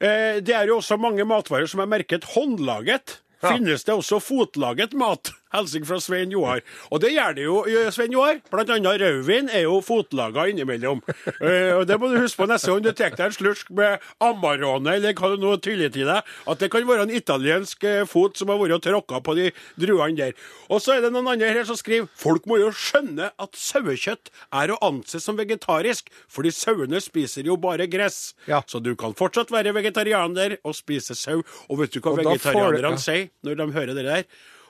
Eh, 0.00 0.40
det 0.40 0.54
er 0.56 0.66
jo 0.66 0.78
også 0.80 0.96
mange 0.96 1.26
matvarer 1.28 1.68
som 1.68 1.82
er 1.84 1.90
merket 1.90 2.24
håndlaget. 2.32 3.20
Ja. 3.42 3.52
Finnes 3.52 3.84
det 3.84 3.94
også 3.94 4.20
fotlaget 4.20 4.96
mat? 4.96 5.32
Hilsen 5.54 5.86
fra 5.86 5.98
Svein 6.02 6.30
Joar. 6.34 6.62
Og 6.90 7.02
det 7.02 7.12
gjør 7.14 7.36
det 7.36 7.44
jo, 7.44 7.56
eh, 7.66 7.90
Svein 7.94 8.14
Joar. 8.14 8.40
Blant 8.52 8.70
annet 8.70 9.00
rødvin 9.02 9.50
er 9.50 9.64
jo 9.66 9.80
fotlaga 9.84 10.46
innimellom. 10.50 11.02
uh, 11.40 11.72
og 11.78 11.86
det 11.88 11.98
må 12.00 12.10
du 12.10 12.20
huske 12.20 12.42
på 12.42 12.48
neste 12.50 12.70
gang 12.70 12.84
du 12.84 12.92
tar 12.92 13.14
deg 13.16 13.24
en 13.26 13.34
slursk 13.34 13.70
med 13.74 14.04
Amarone, 14.22 14.94
eller 14.94 15.14
hva 15.18 15.32
du 15.32 15.42
nå 15.42 15.56
tyller 15.62 15.90
til 15.92 16.06
deg, 16.08 16.22
at 16.22 16.62
det 16.62 16.70
kan 16.72 16.86
være 16.86 17.08
en 17.08 17.14
italiensk 17.14 17.84
eh, 17.84 18.04
fot 18.08 18.38
som 18.38 18.52
har 18.52 18.60
vært 18.60 18.78
og 18.78 18.84
tråkka 18.86 19.20
på 19.26 19.36
de 19.38 19.48
druene 19.80 20.16
der. 20.18 20.38
Og 20.70 20.82
så 20.82 20.96
er 20.96 21.04
det 21.04 21.12
noen 21.14 21.32
andre 21.34 21.50
her 21.50 21.66
som 21.68 21.78
skriver 21.78 22.08
folk 22.18 22.46
må 22.50 22.60
jo 22.60 22.70
skjønne 22.74 23.32
at 23.34 23.58
sauekjøtt 23.58 24.30
er 24.62 24.74
å 24.74 24.78
anse 24.86 25.20
som 25.22 25.38
vegetarisk, 25.40 26.10
fordi 26.30 26.54
sauene 26.54 27.02
spiser 27.02 27.48
jo 27.48 27.58
bare 27.60 27.88
gress. 27.90 28.36
Ja. 28.50 28.62
Så 28.66 28.82
du 28.84 28.94
kan 28.98 29.16
fortsatt 29.18 29.52
være 29.52 29.74
vegetarianer 29.76 30.58
og 30.62 30.78
spise 30.78 31.18
sau. 31.18 31.42
Og 31.68 31.82
vet 31.82 31.94
du 31.94 32.00
hva 32.04 32.14
vegetarianerne 32.18 32.96
ja. 32.96 33.02
sier 33.02 33.28
når 33.46 33.60
de 33.60 33.68
hører 33.74 33.98
det 33.98 34.06
der? 34.06 34.24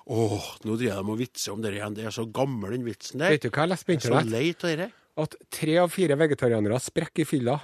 Åh, 0.06 0.46
nå 0.64 0.76
driver 0.80 1.02
de 1.02 1.12
og 1.12 1.18
vitser 1.20 1.52
om 1.52 1.60
det 1.62 1.74
igjen. 1.76 1.94
Det 1.98 2.06
er 2.08 2.14
så 2.14 2.24
gammel, 2.26 2.72
den 2.76 2.86
vitsen 2.88 3.20
der. 3.20 3.34
Vet 3.34 3.44
du 3.44 3.50
hva 3.50 3.66
jeg 3.66 3.72
leste 3.74 3.86
på 3.86 3.92
er 3.92 4.00
så 4.00 4.08
internett? 4.08 4.32
lei 4.32 4.46
av 4.54 4.78
det. 4.80 4.88
At 5.20 5.36
tre 5.52 5.76
av 5.82 5.92
fire 5.92 6.16
vegetarianere 6.16 6.80
sprekker 6.80 7.26
i 7.26 7.28
fylla. 7.28 7.58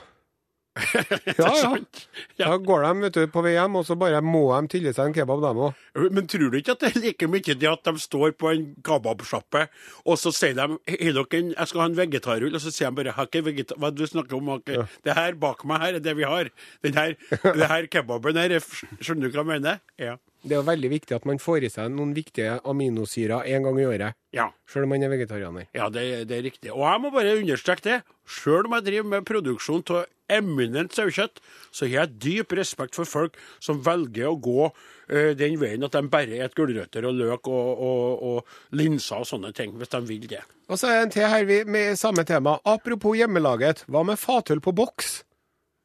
Ja, 0.76 1.50
ja. 2.40 2.48
Da 2.50 2.56
går 2.60 2.84
de 2.84 2.90
vet 3.06 3.16
du, 3.16 3.22
på 3.32 3.42
hjem, 3.48 3.78
og 3.80 3.86
så 3.88 3.96
bare 3.98 4.20
må 4.24 4.42
de 4.52 4.68
tylle 4.74 4.92
seg 4.96 5.10
en 5.10 5.16
kebab, 5.16 5.40
dem 5.44 5.60
òg. 5.68 5.80
Men 6.12 6.28
tror 6.30 6.50
du 6.52 6.58
ikke 6.60 6.76
at 6.76 6.84
det 6.84 6.90
er 6.92 7.00
like 7.06 7.28
mye 7.32 7.56
det 7.56 7.70
at 7.70 7.88
de 7.88 7.94
står 8.02 8.34
på 8.40 8.52
en 8.52 8.66
kebabsjappe, 8.86 9.66
og 10.04 10.20
så 10.20 10.32
sier 10.36 10.56
de 10.58 10.66
«Har 10.66 10.78
dere 11.16 11.40
en, 11.40 11.50
'Jeg 11.54 11.70
skal 11.72 11.80
ha 11.84 11.88
en 11.90 11.98
vegetarrull', 11.98 12.54
og 12.54 12.60
så 12.64 12.72
sier 12.74 12.90
de 12.92 13.00
bare 13.02 13.16
«Har 13.16 13.30
ikke 13.30 13.44
vegetar... 13.48 13.80
'Hva 13.80 13.92
du 13.94 14.04
snakker 14.06 14.36
om?' 14.38 14.52
Har 14.52 14.62
ja. 14.66 14.86
Det 15.04 15.16
her 15.16 15.34
bak 15.40 15.64
meg 15.64 15.80
her 15.80 15.94
er 16.00 16.04
det 16.04 16.16
vi 16.16 16.28
har. 16.28 16.50
Den 16.84 16.94
her, 17.00 17.16
det 17.60 17.68
her 17.72 17.86
kebaben 17.90 18.36
her, 18.36 18.56
er- 18.60 18.70
skjønner 19.00 19.30
du 19.30 19.36
hva 19.36 19.44
jeg 19.46 19.52
mener? 19.56 19.80
Ja. 19.98 20.16
Det 20.46 20.54
er 20.54 20.62
veldig 20.62 20.90
viktig 20.92 21.14
at 21.16 21.24
man 21.26 21.40
får 21.42 21.64
i 21.66 21.70
seg 21.72 21.88
noen 21.90 22.12
viktige 22.14 22.60
aminosyrer 22.68 23.48
en 23.50 23.64
gang 23.66 23.80
i 23.82 23.86
året. 23.88 24.14
Ja. 24.36 24.50
Selv 24.70 24.86
om 24.86 24.92
man 24.94 25.02
er 25.02 25.10
vegetarianer. 25.10 25.66
Ja, 25.74 25.88
det, 25.90 26.28
det 26.30 26.36
er 26.38 26.44
riktig. 26.46 26.70
Og 26.70 26.84
jeg 26.86 27.02
må 27.02 27.10
bare 27.14 27.32
understreke 27.40 27.82
det. 27.82 27.96
Sjøl 28.26 28.66
om 28.66 28.76
jeg 28.76 28.86
driver 28.88 29.10
med 29.14 29.26
produksjon 29.28 29.84
av 29.94 30.04
eminent 30.32 30.94
sauekjøtt, 30.94 31.38
så 31.70 31.86
har 31.86 31.92
jeg 31.92 32.14
dyp 32.24 32.54
respekt 32.58 32.96
for 32.98 33.06
folk 33.06 33.36
som 33.62 33.78
velger 33.86 34.32
å 34.32 34.38
gå 34.42 34.64
uh, 34.66 35.30
den 35.38 35.58
veien 35.60 35.86
at 35.86 35.94
de 35.94 36.02
bare 36.10 36.32
spiser 36.34 36.56
gulrøtter 36.58 37.06
og 37.06 37.20
løk 37.20 37.50
og, 37.52 37.84
og, 37.86 38.24
og 38.30 38.78
linser 38.78 39.22
og 39.22 39.30
sånne 39.30 39.52
ting, 39.54 39.76
hvis 39.78 39.92
de 39.92 40.02
vil 40.08 40.26
det. 40.30 40.42
Og 40.66 40.80
så 40.80 40.90
er 40.90 41.04
en 41.04 41.14
til 41.14 41.30
her 41.30 41.46
vi, 41.46 41.60
med 41.62 41.94
samme 42.00 42.26
tema. 42.26 42.58
Apropos 42.66 43.14
hjemmelaget, 43.18 43.84
hva 43.86 44.02
med 44.06 44.18
fatøl 44.18 44.62
på 44.64 44.74
boks? 44.74 45.20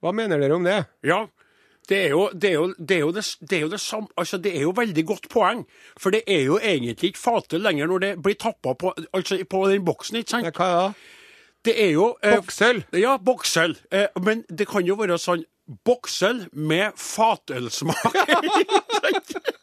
Hva 0.02 0.16
mener 0.18 0.42
dere 0.42 0.58
om 0.58 0.66
det? 0.66 0.80
Ja, 1.06 1.28
det 1.90 1.98
er 2.08 2.14
jo 2.14 2.28
det, 2.34 2.50
er 2.50 2.54
jo, 2.56 2.68
det, 2.78 2.98
er 2.98 3.14
det, 3.14 3.24
det 3.50 3.58
er 3.58 3.64
jo 3.66 3.70
det 3.72 3.80
samme 3.82 4.08
Altså, 4.18 4.38
det 4.38 4.54
er 4.56 4.62
jo 4.64 4.74
veldig 4.78 5.06
godt 5.06 5.30
poeng. 5.30 5.66
For 6.00 6.14
det 6.14 6.24
er 6.30 6.46
jo 6.48 6.58
egentlig 6.58 7.12
ikke 7.12 7.22
fatøl 7.22 7.62
lenger 7.66 7.90
når 7.90 8.06
det 8.06 8.12
blir 8.24 8.38
tappa 8.40 8.74
på, 8.74 8.94
altså, 9.14 9.42
på 9.50 9.66
den 9.70 9.86
boksen, 9.86 10.22
ikke 10.22 10.38
sant? 10.38 10.50
Ja, 10.50 10.54
Hva 10.56 10.70
er 10.70 10.78
hva 10.78 10.86
da? 10.88 11.18
Det 11.66 11.76
er 11.78 11.92
jo 11.94 12.16
eh, 12.26 12.38
Boksøl? 12.40 12.84
Ja, 12.98 13.18
boksøl. 13.22 13.76
Eh, 13.94 14.08
men 14.26 14.46
det 14.50 14.66
kan 14.72 14.86
jo 14.88 14.96
være 14.98 15.20
sånn 15.22 15.44
boksøl 15.86 16.48
med 16.58 16.98
fatølsmak. 17.00 18.16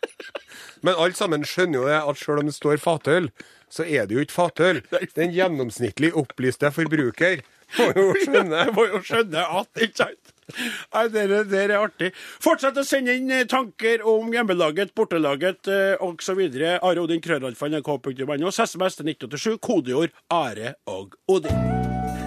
Men 0.83 0.95
alle 0.95 1.17
sammen 1.19 1.45
skjønner 1.47 1.81
jo 1.81 1.87
det 1.89 1.99
at 1.99 2.21
selv 2.21 2.43
om 2.43 2.51
det 2.51 2.57
står 2.57 2.81
fatøl, 2.83 3.31
så 3.71 3.85
er 3.85 4.07
det 4.09 4.17
jo 4.17 4.25
ikke 4.25 4.37
fatøl. 4.37 4.83
Den 5.17 5.35
gjennomsnittlig 5.35 6.15
opplyste 6.17 6.71
forbruker 6.73 7.43
Må 7.77 7.91
jo 7.97 8.13
skjønne. 8.23 8.63
Må 8.77 8.87
jo 8.89 9.03
skjønne 9.05 9.45
at, 9.61 9.69
ikke 9.77 10.05
sant? 10.05 10.35
Nei, 10.57 11.09
det, 11.13 11.25
er- 11.53 11.77
artig. 11.79 12.13
Fortsett 12.43 12.79
å 12.81 12.85
sende 12.87 13.15
inn 13.19 13.31
eh, 13.35 13.45
tanker 13.49 14.05
om 14.09 14.33
hjemmelaget, 14.33 14.95
bortelaget 14.97 15.69
eh, 15.69 16.05
osv. 16.05 16.41
Are 16.81 17.03
Odin, 17.05 17.21
krøllalfa, 17.25 17.69
nrk.no. 17.69 18.49
SMS 18.53 18.97
til 18.99 19.13
1987, 19.13 19.59
kodeord 19.61 20.15
Are 20.33 20.75
og 20.89 21.19
Odin. 21.29 21.67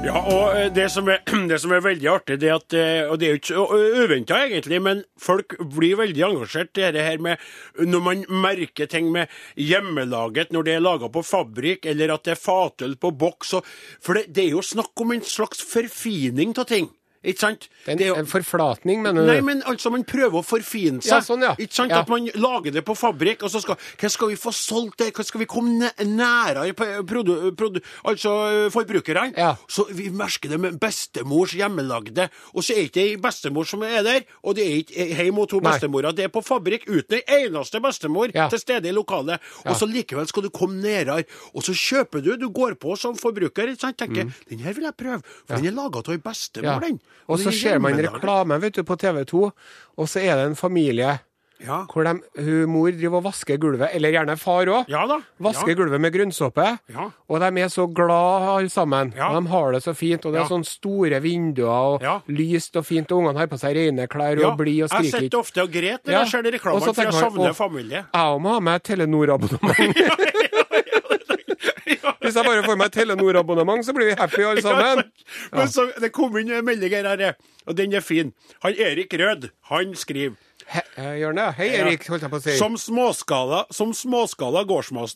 Ja, 0.06 0.18
og 0.18 0.56
eh, 0.58 0.70
det 0.74 0.88
som, 0.94 1.10
er, 1.14 1.24
det 1.50 1.60
som 1.64 1.74
er 1.74 1.84
veldig 1.86 2.12
artig, 2.14 2.38
det 2.42 2.54
at 2.54 2.78
Og 3.10 3.18
det 3.22 3.28
er 3.28 3.36
jo 3.36 3.42
ikke 3.42 3.82
uventa, 4.06 4.44
egentlig, 4.46 4.82
men 4.86 5.04
folk 5.20 5.58
blir 5.74 5.98
veldig 6.00 6.26
engasjert 6.30 6.78
i 6.78 6.92
det 6.94 7.06
her 7.06 7.22
med 7.22 7.42
når 7.82 8.06
man 8.06 8.24
merker 8.46 8.90
ting 8.90 9.10
med 9.14 9.30
hjemmelaget, 9.58 10.54
når 10.54 10.70
det 10.70 10.78
er 10.78 10.86
laga 10.86 11.10
på 11.10 11.26
fabrikk, 11.26 11.90
eller 11.90 12.14
at 12.14 12.26
det 12.28 12.36
er 12.38 12.42
fatøl 12.46 12.98
på 13.02 13.14
boks. 13.18 13.58
For 14.02 14.18
det, 14.18 14.30
det 14.36 14.48
er 14.48 14.58
jo 14.60 14.66
snakk 14.66 14.94
om 15.02 15.14
en 15.18 15.26
slags 15.26 15.62
forfining 15.66 16.54
av 16.62 16.70
ting. 16.70 16.90
Ikke 17.24 17.38
sant? 17.40 17.68
En, 17.86 17.98
Det 17.98 18.08
jo- 18.08 18.16
en 18.16 18.26
forflatning, 18.26 19.02
mener 19.04 19.22
du? 19.22 19.28
Nei, 19.28 19.42
men 19.42 19.62
altså, 19.70 19.92
man 19.92 20.04
prøver 20.04 20.40
å 20.40 20.44
forfine 20.44 21.02
seg. 21.04 21.12
Ja, 21.12 21.20
sånn, 21.22 21.42
ja. 21.46 21.54
Ikke 21.56 21.74
sant? 21.74 21.92
Ja. 21.92 22.00
At 22.02 22.10
man 22.10 22.26
lager 22.34 22.72
det 22.74 22.84
på 22.84 22.96
fabrikk, 22.98 23.44
og 23.44 23.52
så 23.52 23.62
skal 23.62 23.76
Hva 23.98 24.10
skal 24.10 24.28
vi 24.30 24.36
få 24.36 24.50
solgt 24.52 24.98
det? 24.98 25.14
Hva 25.14 25.24
skal 25.24 25.40
vi 25.40 25.46
komme 25.46 25.70
næ- 25.84 26.06
nærere 26.18 26.74
produ, 27.06 27.52
produ, 27.56 27.80
altså 28.06 28.70
forbrukerne? 28.74 29.34
Ja. 29.38 29.56
Så 29.70 29.86
vi 29.94 30.10
merker 30.10 30.50
det 30.50 30.60
med 30.60 30.80
bestemors 30.80 31.54
hjemmelagde. 31.54 32.30
Og 32.56 32.64
så 32.64 32.74
er 32.76 32.88
ikke 32.90 33.04
ei 33.04 33.16
bestemor 33.18 33.66
som 33.68 33.84
er 33.84 34.02
der, 34.04 34.22
og 34.44 34.56
det 34.56 34.66
er 34.66 34.82
ikke 34.84 35.08
hjemme 35.22 35.36
hos 35.44 35.48
to 35.54 35.60
bestemorer. 35.62 36.16
Det 36.16 36.26
er 36.26 36.30
på 36.34 36.42
fabrikk 36.44 36.88
uten 36.90 37.20
ei 37.28 37.46
eneste 37.46 37.80
bestemor 37.82 38.32
Ja. 38.34 38.48
til 38.50 38.60
stede 38.60 38.90
i 38.90 38.92
lokalet. 38.92 39.40
Og 39.66 39.76
så 39.76 39.86
likevel 39.86 40.28
skal 40.28 40.44
du 40.44 40.50
komme 40.50 40.82
nærere. 40.82 41.24
Og 41.54 41.62
så 41.64 41.74
kjøper 41.74 42.24
du, 42.24 42.36
du 42.38 42.50
går 42.50 42.76
på 42.82 42.98
som 42.98 43.16
forbruker, 43.16 43.68
ikke 43.70 43.80
sant? 43.80 43.98
tenker 43.98 44.34
den 44.50 44.60
her 44.60 44.74
vil 44.74 44.84
jeg 44.86 44.96
prøve, 44.98 45.22
for 45.46 45.56
den 45.58 45.68
er 45.68 45.72
laga 45.72 46.00
av 46.00 46.10
ei 46.10 46.18
bestemor, 46.18 46.72
Mm. 46.72 46.82
Den. 46.82 47.00
Og 47.30 47.39
så 47.39 47.47
er 47.47 47.58
ser 47.58 47.80
man 47.80 47.93
reklame 47.97 48.60
vet 48.62 48.74
du, 48.74 48.84
på 48.84 48.95
TV 49.00 49.24
2, 49.26 49.43
og 49.97 50.08
så 50.10 50.19
er 50.19 50.36
det 50.36 50.45
en 50.52 50.56
familie 50.56 51.19
Ja. 51.62 51.86
hvor 51.86 52.02
de, 52.04 52.15
hun, 52.41 52.65
mor 52.74 52.89
driver 52.89 53.17
og 53.19 53.24
vasker 53.28 53.58
gulvet, 53.62 53.91
eller 53.93 54.10
gjerne 54.10 54.34
far 54.41 54.65
òg. 54.65 54.88
Ja. 54.89 55.04
Vasker 55.39 55.69
Ja. 55.69 55.76
gulvet 55.78 56.02
med 56.02 56.12
grønnsåpe. 56.12 56.80
Ja. 56.89 57.06
Og 57.30 57.39
de 57.39 57.62
er 57.62 57.67
så 57.69 57.86
glad 57.93 58.47
alle 58.58 58.69
sammen. 58.69 59.13
Ja. 59.15 59.30
Og 59.30 59.43
de 59.43 59.50
har 59.52 59.71
det 59.71 59.84
så 59.84 59.93
fint. 59.93 60.26
Og 60.26 60.34
det 60.34 60.41
er 60.41 60.45
sånne 60.50 60.65
store 60.65 61.19
vinduer 61.21 62.02
og 62.02 62.24
lyst 62.28 62.76
og 62.76 62.86
fint. 62.86 63.12
Og 63.12 63.19
ungene 63.21 63.38
har 63.38 63.45
på 63.47 63.60
seg 63.62 63.76
rene 63.78 64.08
klær 64.10 64.38
og 64.38 64.41
Ja, 64.41 64.56
blir 64.56 64.84
og 64.84 64.89
Jeg 64.89 65.12
skriker 65.12 65.19
sitter 65.19 65.38
ofte 65.38 65.62
og 65.62 65.69
gråter 65.69 66.02
når 66.08 66.12
Ja. 66.12 66.19
jeg 66.24 66.30
ser 66.32 66.41
reklamene, 66.52 66.93
for 66.95 67.04
jeg 67.04 67.13
savner 67.13 67.54
familie. 67.54 68.06
Jeg 68.12 68.41
må 68.41 68.50
ha 68.54 68.60
meg 68.60 68.82
Telenor-abonnement. 68.82 69.97
Hvis 72.22 72.36
jeg 72.36 72.46
bare 72.48 72.64
får 72.66 72.78
meg 72.80 72.94
Telenor-abonnement, 72.96 73.86
så 73.86 73.94
blir 73.96 74.12
vi 74.12 74.18
happy 74.20 74.46
alle 74.48 74.64
sammen. 74.68 75.04
Men 75.54 75.72
så, 75.72 75.88
det 76.02 76.12
kom 76.16 76.38
inn 76.42 76.52
en 76.58 76.66
melding 76.66 76.96
her, 76.96 77.36
og 77.66 77.78
den 77.78 77.94
er 77.98 78.06
fin. 78.06 78.34
Han 78.66 78.78
Erik 78.78 79.14
Rød, 79.20 79.50
han 79.72 79.96
skriver 79.96 80.38
He, 80.67 80.82
eh, 80.97 81.52
hei 81.58 81.67
Erik, 81.80 82.06
holdt 82.08 82.21
jeg 82.26 82.32
på 82.32 82.38
å 82.39 82.43
si. 82.43 82.58
Som 82.58 82.76
småskala, 82.78 83.65
som 83.74 83.91
småskala 83.95 84.63
gårdsmat, 84.69 85.15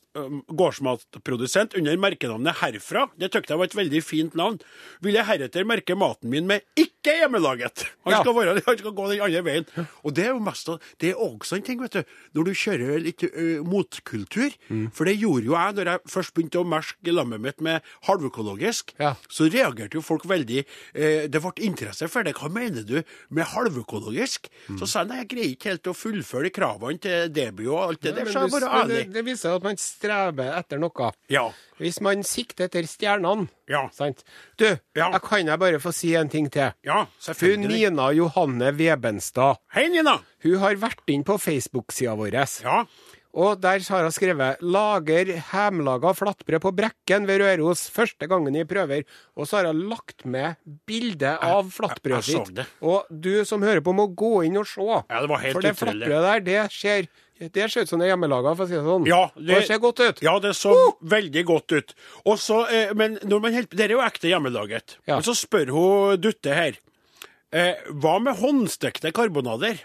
gårdsmatprodusent 0.50 1.76
under 1.78 1.98
merkenavnet 2.02 2.56
Herfra, 2.62 3.06
det 3.20 3.32
tykte 3.34 3.54
jeg 3.54 3.62
var 3.62 3.70
et 3.70 3.78
veldig 3.78 4.02
fint 4.04 4.36
navn, 4.38 4.60
vil 5.06 5.18
jeg 5.18 5.28
heretter 5.28 5.66
merke 5.68 5.96
maten 5.98 6.30
min 6.32 6.48
med 6.50 6.64
ikke 6.80 7.18
hjemmelaget. 7.22 7.86
Han 8.06 8.14
Ja. 8.14 8.22
skal, 8.22 8.34
være, 8.34 8.62
han 8.66 8.78
skal 8.78 8.92
gå 8.96 9.10
den 9.12 9.22
andre 9.22 9.42
veien. 9.46 9.66
Og 10.04 10.14
det 10.16 10.26
er 10.26 10.34
jo 10.34 10.40
mest 10.40 10.70
det 11.00 11.12
er 11.12 11.20
også 11.22 11.58
en 11.58 11.62
ting, 11.66 11.80
vet 11.82 11.92
du, 11.94 12.04
når 12.34 12.46
du 12.48 12.52
kjører 12.58 13.00
litt 13.04 13.24
uh, 13.24 13.62
motkultur, 13.66 14.52
Mm. 14.70 14.88
for 14.94 15.06
det 15.06 15.18
gjorde 15.20 15.46
jo 15.46 15.54
jeg 15.54 15.74
når 15.78 15.86
jeg 15.92 16.00
først 16.10 16.34
begynte 16.34 16.58
å 16.62 16.66
merke 16.66 17.12
lammet 17.14 17.42
mitt 17.42 17.62
med 17.62 17.82
halvøkologisk, 18.08 18.94
Ja. 19.00 19.14
så 19.30 19.46
reagerte 19.52 19.94
jo 20.00 20.02
folk 20.02 20.24
veldig 20.26 20.64
uh, 20.66 21.28
Det 21.28 21.42
ble 21.42 21.52
interesse 21.66 22.08
for 22.10 22.24
det. 22.24 22.34
Hva 22.36 22.50
mener 22.50 22.84
du 22.86 23.04
med 23.30 23.46
halvøkologisk? 23.46 24.50
Mm. 24.70 24.80
Så 24.80 24.88
sa 24.88 25.00
jeg 25.04 25.10
nei, 25.12 25.18
jeg 25.22 25.30
greier 25.36 25.52
ikke 25.54 25.70
helt 25.74 25.90
å 25.92 25.94
fullføre 25.94 26.50
kravene 26.56 27.00
til 27.04 27.30
Debut 27.36 27.68
og 27.70 27.82
alt 27.84 28.02
det 28.02 28.16
der, 28.16 28.26
så 28.32 28.46
jeg 28.46 28.54
bare 28.56 28.72
ærlig. 28.82 28.98
det, 29.06 29.14
det 29.14 29.24
viser 29.28 29.56
at 29.60 29.64
man 29.68 29.78
streber 29.78 30.56
etter 30.58 30.80
noe. 30.82 31.12
Ja. 31.30 31.46
Hvis 31.78 32.00
man 32.02 32.24
sikter 32.24 32.66
etter 32.70 32.88
stjernene, 32.88 33.50
Ja. 33.68 33.90
sant? 33.92 34.24
Du, 34.58 34.66
Ja. 34.96 35.12
jeg 35.12 35.22
kan 35.22 35.46
jeg 35.46 35.60
bare 35.60 35.80
få 35.84 35.92
si 35.94 36.14
en 36.16 36.30
ting 36.30 36.50
til. 36.50 36.72
Ja, 36.84 37.06
selvfølgelig. 37.20 37.84
Hun. 37.90 37.96
Nina 37.96 38.10
Johanne 38.16 38.72
Vebenstad, 38.78 39.58
Hei, 39.74 39.88
Nina. 39.90 40.20
hun 40.44 40.58
har 40.60 40.76
vært 40.76 41.04
inn 41.08 41.24
på 41.24 41.38
Facebook-sida 41.38 42.16
vår. 42.16 42.32
Ja. 42.64 42.86
Og 43.36 43.60
der 43.60 43.84
har 43.84 44.06
hun 44.06 44.14
skrevet 44.16 44.62
'Lager 44.64 45.28
hjemmelaga 45.36 46.14
flatbrød 46.16 46.62
på 46.64 46.72
Brekken 46.72 47.28
ved 47.28 47.42
Røros 47.44 47.90
første 47.92 48.30
gangen 48.32 48.56
vi 48.56 48.64
prøver'. 48.64 49.04
Og 49.36 49.48
så 49.48 49.60
har 49.60 49.68
hun 49.74 49.90
lagt 49.90 50.24
med 50.26 50.56
bilde 50.88 51.36
av 51.44 51.68
flatbrødet 51.68 52.32
jeg 52.32 52.48
sitt. 52.48 52.64
Og 52.82 53.04
du 53.12 53.44
som 53.44 53.62
hører 53.62 53.84
på, 53.84 53.92
må 53.92 54.08
gå 54.08 54.46
inn 54.48 54.56
og 54.58 54.68
se. 54.68 54.88
Ja, 54.88 55.20
det 55.20 55.30
var 55.30 55.44
helt 55.44 55.58
For 55.58 55.68
det 55.68 55.76
flatbrødet 55.76 56.24
der, 56.24 56.40
det 56.48 56.72
ser, 56.72 57.08
det 57.52 57.72
ser 57.72 57.84
ut 57.84 57.92
som 57.92 58.00
det 58.00 58.08
er 58.08 58.16
hjemmelaga, 58.16 58.56
for 58.56 58.64
å 58.64 58.72
si 58.72 58.78
det 58.78 58.88
sånn. 58.88 59.10
Ja, 59.12 59.22
det, 59.36 59.52
det 59.52 59.62
ser 59.68 59.84
godt 59.84 60.00
ut. 60.00 60.24
Ja, 60.24 60.40
det 60.40 60.56
så 60.56 60.74
veldig 61.04 61.46
godt 61.52 61.76
ut. 61.76 61.96
Og 62.24 62.40
så, 62.40 62.64
eh, 62.72 62.96
men 62.96 63.20
når 63.20 63.44
man 63.44 63.58
helt, 63.60 63.76
det 63.76 63.90
er 63.90 63.98
jo 63.98 64.04
ekte 64.06 64.32
hjemmelaget. 64.32 65.02
Ja. 65.04 65.18
Men 65.20 65.28
så 65.28 65.36
spør 65.36 65.76
hun 65.76 66.22
Dutte 66.24 66.56
her 66.56 66.80
eh, 67.52 67.84
Hva 67.92 68.16
med 68.24 68.40
håndstekte 68.40 69.12
karbonader? 69.12 69.84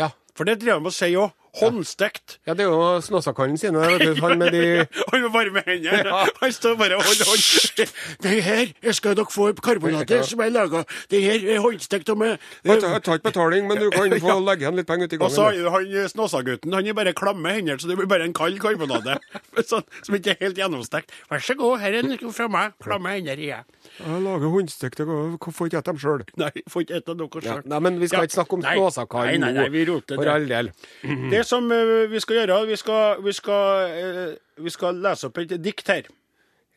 Ja. 0.00 0.10
For 0.34 0.48
det 0.48 0.58
driver 0.58 0.80
han 0.80 0.88
med 0.88 0.90
å 0.90 0.98
si 0.98 1.14
òg. 1.14 1.36
Håndstekt. 1.58 2.38
ja, 2.46 2.54
det 2.54 2.64
er 2.64 2.70
jo 2.70 3.00
Snåsakallen 3.02 3.58
sine. 3.58 3.80
Han 4.20 4.38
med 4.38 4.52
de 4.54 4.86
Han 5.12 5.22
med 5.22 5.30
varme 5.34 5.62
hender. 5.66 6.06
Ja. 6.06 6.24
Han 6.40 6.52
står 6.52 6.76
bare 6.78 6.96
og 6.96 7.02
holder 7.02 7.26
hånd. 7.30 7.94
Det 8.22 8.34
her 8.46 8.92
skal 8.92 9.16
dere 9.18 9.26
få 9.32 9.50
karbonater 9.58 10.22
som 10.28 10.40
jeg 10.44 10.52
laga. 10.54 10.84
Det 11.10 11.22
her 11.24 11.46
er 11.56 11.58
håndstekt 11.64 12.08
og 12.14 12.18
med 12.22 12.38
Jeg 12.64 12.80
tar 12.80 12.94
jeg 12.94 13.02
tar 13.02 13.18
ikke 13.18 13.28
betaling, 13.30 13.66
men 13.68 13.78
du 13.82 13.90
kan 13.90 14.14
få 14.24 14.36
legge 14.46 14.64
igjen 14.66 14.76
litt 14.78 14.86
penger 14.86 15.10
Og 15.20 15.30
så 15.34 15.48
gangen. 15.50 15.64
jo 15.64 15.70
han 15.74 16.08
Snåsagutten 16.14 16.72
han 16.74 16.86
er 16.86 16.94
bare 16.94 17.12
klamme 17.16 17.52
hender, 17.56 17.78
så 17.82 17.88
det 17.90 17.96
blir 17.98 18.06
bare 18.10 18.24
en 18.28 18.34
kald 18.36 18.60
karbonade. 18.62 19.18
sånn, 19.70 19.84
som 20.06 20.14
ikke 20.16 20.36
er 20.36 20.40
helt 20.46 20.58
gjennomstekt. 20.60 21.10
Vær 21.30 21.42
så 21.44 21.56
god, 21.58 21.80
her 21.82 21.98
er 22.00 22.06
noe 22.06 22.32
fra 22.36 22.48
meg. 22.48 22.76
Klamme 22.82 23.16
hender 23.16 23.38
i 23.40 23.50
jeg. 23.50 23.64
Jeg 24.00 24.22
lager 24.24 24.52
håndstekte 24.54 25.04
Hvorfor 25.08 25.52
får 25.56 25.70
ikke 25.70 25.76
jeg 25.80 25.86
dem 25.90 25.98
sjøl? 26.00 26.22
Nei, 26.40 26.50
får 26.70 26.84
ikke 26.84 27.00
spise 27.00 27.44
Ja. 27.44 27.54
sjøl. 27.58 27.66
Nei, 27.72 27.78
men 27.80 27.98
vi 28.00 28.08
skal 28.08 28.20
Ja. 28.22 28.28
ikke 28.28 28.36
snakke 28.38 28.52
om. 28.58 28.62
Snåsakallen 28.62 29.86
roter 29.90 30.16
For 30.20 30.28
all 30.30 30.46
del. 30.48 30.70
Det 31.40 31.46
som 31.48 31.70
eh, 31.72 32.04
vi 32.12 32.20
skal 32.20 32.42
gjøre, 32.42 32.56
vi 32.68 32.76
skal, 32.76 33.22
vi 33.24 33.32
skal, 33.32 33.92
eh, 33.96 34.32
vi 34.60 34.72
skal 34.72 34.98
lese 35.00 35.30
opp 35.30 35.38
et 35.40 35.54
dikt 35.64 35.88
her. 35.88 36.10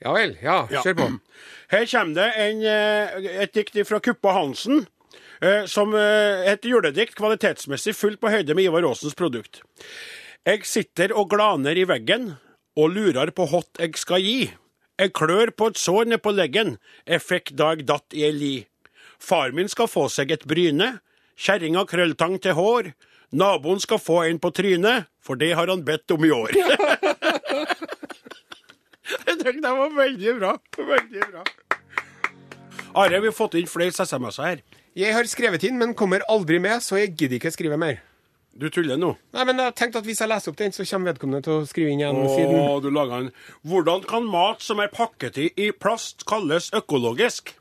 Ja 0.04 0.14
vel. 0.16 0.38
Ja, 0.40 0.62
kjør 0.72 0.96
på. 1.02 1.08
Her 1.74 1.84
kommer 1.92 2.16
det 2.16 2.28
en, 2.46 2.62
eh, 2.72 3.28
et 3.44 3.52
dikt 3.58 3.76
fra 3.90 4.00
Kuppa 4.00 4.38
Hansen. 4.40 4.86
Som 5.68 5.92
et 5.92 6.64
juledikt, 6.64 7.18
kvalitetsmessig 7.20 7.92
fullt 7.98 8.22
på 8.22 8.30
høyde 8.32 8.56
med 8.56 8.70
Ivar 8.70 8.86
Aasens 8.88 9.18
produkt. 9.20 9.60
Jeg 10.48 10.64
sitter 10.64 11.12
og 11.12 11.34
glaner 11.34 11.76
i 11.76 11.84
veggen 11.84 12.30
og 12.80 12.94
lurer 12.96 13.34
på 13.36 13.50
hot 13.52 13.82
jeg 13.82 13.98
skal 14.00 14.24
gi. 14.24 14.54
Jeg 15.02 15.12
klør 15.12 15.52
på 15.52 15.68
et 15.74 15.82
sår 15.82 16.08
ned 16.14 16.24
på 16.24 16.32
leggen, 16.32 16.78
jeg 17.04 17.26
fikk 17.26 17.52
da 17.60 17.74
jeg 17.74 17.90
datt 17.92 18.16
i 18.16 18.24
ei 18.24 18.32
li. 18.32 18.54
Far 19.20 19.52
min 19.52 19.68
skal 19.68 19.92
få 19.92 20.08
seg 20.14 20.32
et 20.32 20.48
bryne, 20.48 20.94
kjerringa 21.36 21.84
krølltang 21.92 22.40
til 22.40 22.56
hår. 22.56 22.94
Naboen 23.34 23.82
skal 23.82 23.98
få 24.02 24.20
en 24.28 24.40
på 24.40 24.52
trynet, 24.54 25.08
for 25.24 25.40
det 25.40 25.54
har 25.58 25.68
han 25.72 25.82
bedt 25.86 26.12
om 26.14 26.26
i 26.26 26.32
år. 26.34 26.54
Jeg 29.04 29.36
tenkte 29.40 29.62
det 29.66 29.74
var 29.76 29.92
veldig 29.98 30.34
bra. 30.40 30.54
Veldig 30.78 31.28
bra. 31.32 31.44
Are, 32.94 33.20
vi 33.20 33.28
har 33.28 33.36
fått 33.36 33.58
inn 33.58 33.70
flere 33.70 33.92
SMS-er 33.92 34.46
her. 34.48 34.62
Jeg 34.94 35.16
har 35.16 35.26
skrevet 35.26 35.64
inn, 35.66 35.80
men 35.82 35.96
kommer 35.98 36.22
aldri 36.30 36.60
med, 36.62 36.78
så 36.86 37.00
jeg 37.02 37.16
gidder 37.18 37.40
ikke 37.40 37.52
skrive 37.56 37.78
mer. 37.82 38.04
Du 38.54 38.68
tuller 38.70 39.00
nå? 39.02 39.16
Nei, 39.34 39.44
men 39.50 39.58
jeg 39.58 39.74
tenkte 39.80 39.98
at 40.04 40.06
Hvis 40.06 40.20
jeg 40.22 40.30
leser 40.30 40.52
opp 40.52 40.60
den, 40.60 40.74
så 40.76 40.86
kommer 40.86 41.10
vedkommende 41.10 41.42
til 41.42 41.56
å 41.56 41.66
skrive 41.66 41.90
inn 41.90 42.04
igjen 42.04 42.20
Åh, 42.22 42.36
siden 42.38 42.84
du 42.86 42.90
lager 42.94 43.24
en 43.24 43.32
Hvordan 43.66 44.06
kan 44.06 44.28
mat 44.30 44.62
som 44.62 44.78
er 44.84 44.92
pakket 44.94 45.40
i, 45.42 45.48
i 45.58 45.72
plast, 45.74 46.22
kalles 46.30 46.70
økologisk? 46.78 47.56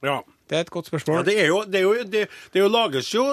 Ja. 0.00 0.22
Det 0.48 0.56
er 0.56 0.64
et 0.64 0.72
godt 0.72 0.88
ja 0.88 0.90
spørsmål. 0.90 1.24
det, 1.26 1.34
er 1.42 1.50
jo, 1.50 1.58
det, 1.68 1.80
er 1.80 1.84
jo, 1.84 1.94
det, 2.08 2.22
det 2.52 2.60
er 2.60 2.64
jo 2.64 2.70
lages 2.72 3.10
jo 3.12 3.24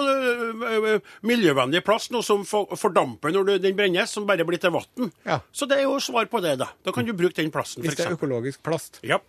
miljøvennlig 1.26 1.82
plast, 1.86 2.12
nå 2.14 2.22
som 2.26 2.44
for, 2.48 2.76
fordamper 2.76 3.32
når 3.34 3.48
du, 3.48 3.52
den 3.64 3.76
brennes, 3.78 4.12
som 4.12 4.26
bare 4.28 4.44
blir 4.48 4.60
til 4.62 4.74
vann. 4.74 5.10
Ja. 5.26 5.40
Så 5.52 5.68
det 5.70 5.80
er 5.80 5.86
jo 5.88 5.96
svar 6.02 6.28
på 6.32 6.42
det, 6.44 6.56
da. 6.62 6.70
Da 6.84 6.94
kan 6.94 7.08
du 7.08 7.14
bruke 7.16 7.36
den 7.38 7.52
plasten, 7.54 7.84
Hvis 7.84 7.96
det 7.98 8.06
er 8.06 8.16
økologisk 8.18 8.62
plast. 8.66 9.00
Ja. 9.06 9.20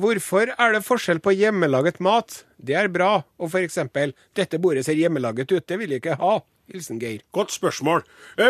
Hvorfor 0.00 0.50
er 0.50 0.74
det 0.74 0.82
forskjell 0.86 1.20
på 1.22 1.34
hjemmelaget 1.36 2.00
mat? 2.02 2.42
Det 2.58 2.74
er 2.78 2.88
bra. 2.88 3.22
Og 3.38 3.52
eksempel 3.62 4.14
'Dette 4.34 4.58
bordet 4.58 4.86
ser 4.86 4.98
hjemmelaget 4.98 5.52
ut', 5.52 5.66
det 5.68 5.78
vil 5.78 5.94
jeg 5.94 6.02
ikke 6.02 6.18
ha. 6.18 6.40
Hilsen 6.72 6.98
Geir. 6.98 7.20
Godt 7.36 7.52
spørsmål. 7.52 8.04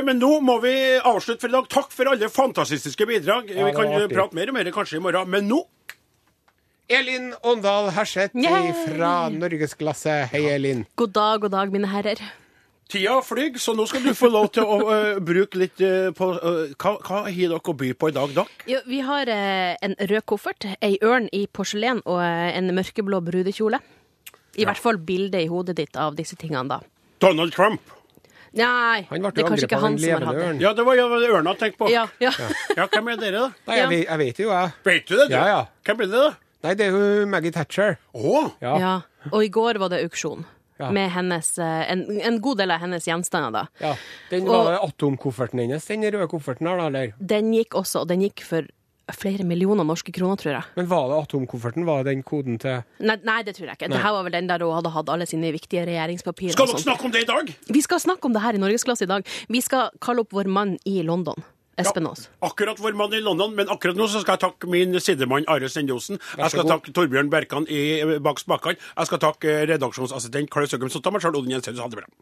Men 0.06 0.20
nå 0.22 0.38
må 0.44 0.60
vi 0.62 0.72
avslutte 1.02 1.42
for 1.42 1.50
i 1.50 1.56
dag. 1.56 1.68
Takk 1.72 1.94
for 1.94 2.10
alle 2.12 2.30
fantastiske 2.30 3.06
bidrag. 3.10 3.50
Ja, 3.50 3.66
vi 3.66 3.74
kan 3.74 3.90
artig. 3.90 4.14
prate 4.14 4.38
mer 4.38 4.52
og 4.52 4.54
mer 4.54 4.70
kanskje 4.74 5.00
i 5.00 5.02
morgen, 5.02 5.30
men 5.30 5.48
nå 5.50 5.64
Elin 6.88 7.34
Åndal 7.42 7.90
Herseth 7.90 8.36
fra 8.88 9.28
Norgesklasse. 9.32 10.28
Hei, 10.32 10.44
Elin. 10.52 10.84
God 10.94 11.12
dag, 11.16 11.40
god 11.40 11.50
dag, 11.50 11.72
mine 11.72 11.88
herrer. 11.88 12.20
Tida 12.92 13.16
flyr, 13.24 13.56
så 13.58 13.72
nå 13.72 13.86
skal 13.88 14.04
du 14.04 14.12
få 14.12 14.28
lov 14.28 14.50
til 14.52 14.68
å 14.68 14.76
uh, 14.84 15.20
bruke 15.24 15.56
litt 15.56 15.80
uh, 15.80 16.10
på 16.12 16.28
uh, 16.36 16.74
Hva, 16.76 16.92
hva 17.00 17.22
har 17.24 17.32
dere 17.32 17.56
å 17.56 17.76
by 17.80 17.94
på 17.96 18.10
i 18.12 18.14
dag, 18.14 18.34
dere? 18.36 18.60
Jo, 18.68 18.82
vi 18.84 19.00
har 19.00 19.32
en 19.32 19.96
rød 19.96 20.26
koffert, 20.28 20.68
ei 20.84 20.98
ørn 21.00 21.30
i 21.32 21.46
porselen 21.48 22.04
og 22.04 22.20
en 22.20 22.68
mørkeblå 22.76 23.22
brudekjole. 23.24 23.80
I 24.60 24.68
hvert 24.68 24.78
fall 24.78 25.00
bildet 25.00 25.46
i 25.46 25.50
hodet 25.50 25.78
ditt 25.80 25.96
av 25.96 26.20
disse 26.20 26.36
tingene, 26.38 26.68
da. 26.76 26.82
Donald 27.24 27.56
Trump. 27.56 27.80
Nei, 28.54 29.02
Han 29.08 29.24
ble 29.24 29.32
det 29.34 29.42
er 29.42 29.48
kanskje 29.50 29.66
ikke 29.66 29.80
han 29.82 29.96
som 29.98 30.12
har 30.12 30.28
hatt 30.28 30.38
det. 30.38 30.52
Ja, 30.62 30.70
det 30.76 30.84
var 30.86 31.00
jo 31.00 31.08
det 31.16 31.32
ørna 31.32 31.56
jeg 31.56 31.62
tenkte 31.64 31.80
på. 31.80 31.88
Ja, 31.90 32.04
ja. 32.22 32.30
Ja, 32.76 32.86
Hvem 32.92 33.10
er 33.10 33.18
dere, 33.18 33.40
da? 33.40 33.48
Nei, 33.66 33.80
jeg, 33.80 33.82
Ja. 33.82 33.88
vet, 33.90 34.04
jeg 34.04 34.20
vet 34.20 34.38
jo, 34.44 34.52
jeg. 34.52 34.74
Vet 34.84 35.08
du 35.08 35.16
det? 35.16 35.26
du? 35.32 35.34
Ja, 35.34 35.46
ja. 35.48 35.60
Hvem 35.88 36.04
er 36.04 36.12
det, 36.12 36.20
da? 36.20 36.43
Nei, 36.64 36.72
det 36.80 36.88
er 36.88 36.94
jo 36.96 37.24
Maggie 37.28 37.52
Thatcher. 37.52 37.98
Oh. 38.16 38.48
Ja. 38.64 38.76
ja. 38.80 38.92
Og 39.32 39.44
i 39.44 39.50
går 39.52 39.80
var 39.82 39.92
det 39.92 40.00
auksjon. 40.06 40.46
Ja. 40.80 40.88
Med 40.90 41.12
hennes, 41.14 41.52
eh, 41.62 41.82
en, 41.92 42.06
en 42.18 42.40
god 42.42 42.58
del 42.58 42.72
av 42.74 42.80
hennes 42.82 43.04
gjenstander, 43.06 43.52
da. 43.54 43.66
ja. 43.78 43.92
Den 44.32 44.48
var 44.48 44.72
det 44.72 44.80
atomkofferten 44.82 45.60
hennes, 45.62 45.84
den 45.86 46.02
røde 46.08 46.26
kofferten 46.32 46.66
her, 46.66 46.80
da, 46.80 46.88
eller? 46.90 47.12
Den 47.20 47.52
gikk 47.54 47.76
også, 47.78 48.02
og 48.02 48.10
den 48.10 48.24
gikk 48.24 48.42
for 48.42 48.66
flere 49.12 49.44
millioner 49.46 49.84
norske 49.86 50.12
kroner, 50.16 50.40
tror 50.40 50.54
jeg. 50.56 50.66
Men 50.78 50.88
var 50.90 51.10
det 51.12 51.20
atomkofferten? 51.20 51.84
Var 51.86 52.02
det 52.02 52.14
den 52.14 52.24
koden 52.26 52.58
til 52.58 52.80
Nei, 53.04 53.18
nei 53.26 53.40
det 53.44 53.54
tror 53.58 53.68
jeg 53.68 53.78
ikke. 53.78 53.90
Det 53.92 54.00
her 54.00 54.14
var 54.16 54.26
vel 54.26 54.34
den 54.34 54.48
der 54.48 54.64
hun 54.64 54.74
hadde 54.78 54.94
hatt 54.94 55.12
alle 55.12 55.28
sine 55.28 55.52
viktige 55.54 55.84
regjeringspapirer. 55.86 56.56
skal 56.56 56.72
dere 56.72 56.84
snakke 56.86 57.06
om 57.06 57.14
det 57.14 57.26
i 57.26 57.28
dag? 57.28 57.52
Vi 57.76 57.82
skal 57.84 58.00
snakke 58.00 58.30
om 58.30 58.34
det 58.34 58.42
her 58.42 58.56
i 58.56 58.62
Norgesklasse 58.64 59.06
i 59.06 59.10
dag. 59.10 59.34
Vi 59.52 59.60
skal 59.64 59.92
kalle 60.02 60.24
opp 60.24 60.32
vår 60.34 60.48
mann 60.48 60.78
i 60.88 61.02
London. 61.04 61.44
Espen 61.80 62.06
Aas. 62.06 62.28
Akkurat 62.44 62.78
vår 62.80 62.94
mann 62.98 63.14
i 63.16 63.22
London, 63.24 63.54
men 63.56 63.70
akkurat 63.72 63.98
nå 63.98 64.06
så 64.10 64.22
skal 64.22 64.36
jeg 64.36 64.44
takke 64.46 64.70
min 64.70 64.94
sidemann 65.02 65.48
Are 65.50 65.70
Sendosen. 65.72 66.20
Jeg 66.38 66.54
skal 66.54 66.70
takke 66.70 66.94
Torbjørn 66.94 67.32
Berkan 67.32 67.66
i 67.66 67.80
Bak 68.22 68.42
spakene. 68.42 68.78
Jeg 68.94 69.10
skal 69.10 69.22
takke 69.26 69.50
eh, 69.50 69.64
redaksjonsassistent 69.74 70.52
Karl 70.54 70.70
Søgum 70.70 70.92
Sotta, 70.92 71.10
meg 71.14 71.24
sjøl 71.24 71.40
Odin 71.40 71.56
Jensenius. 71.56 71.82
Ha 71.82 71.90
det 71.90 72.02
bra. 72.04 72.14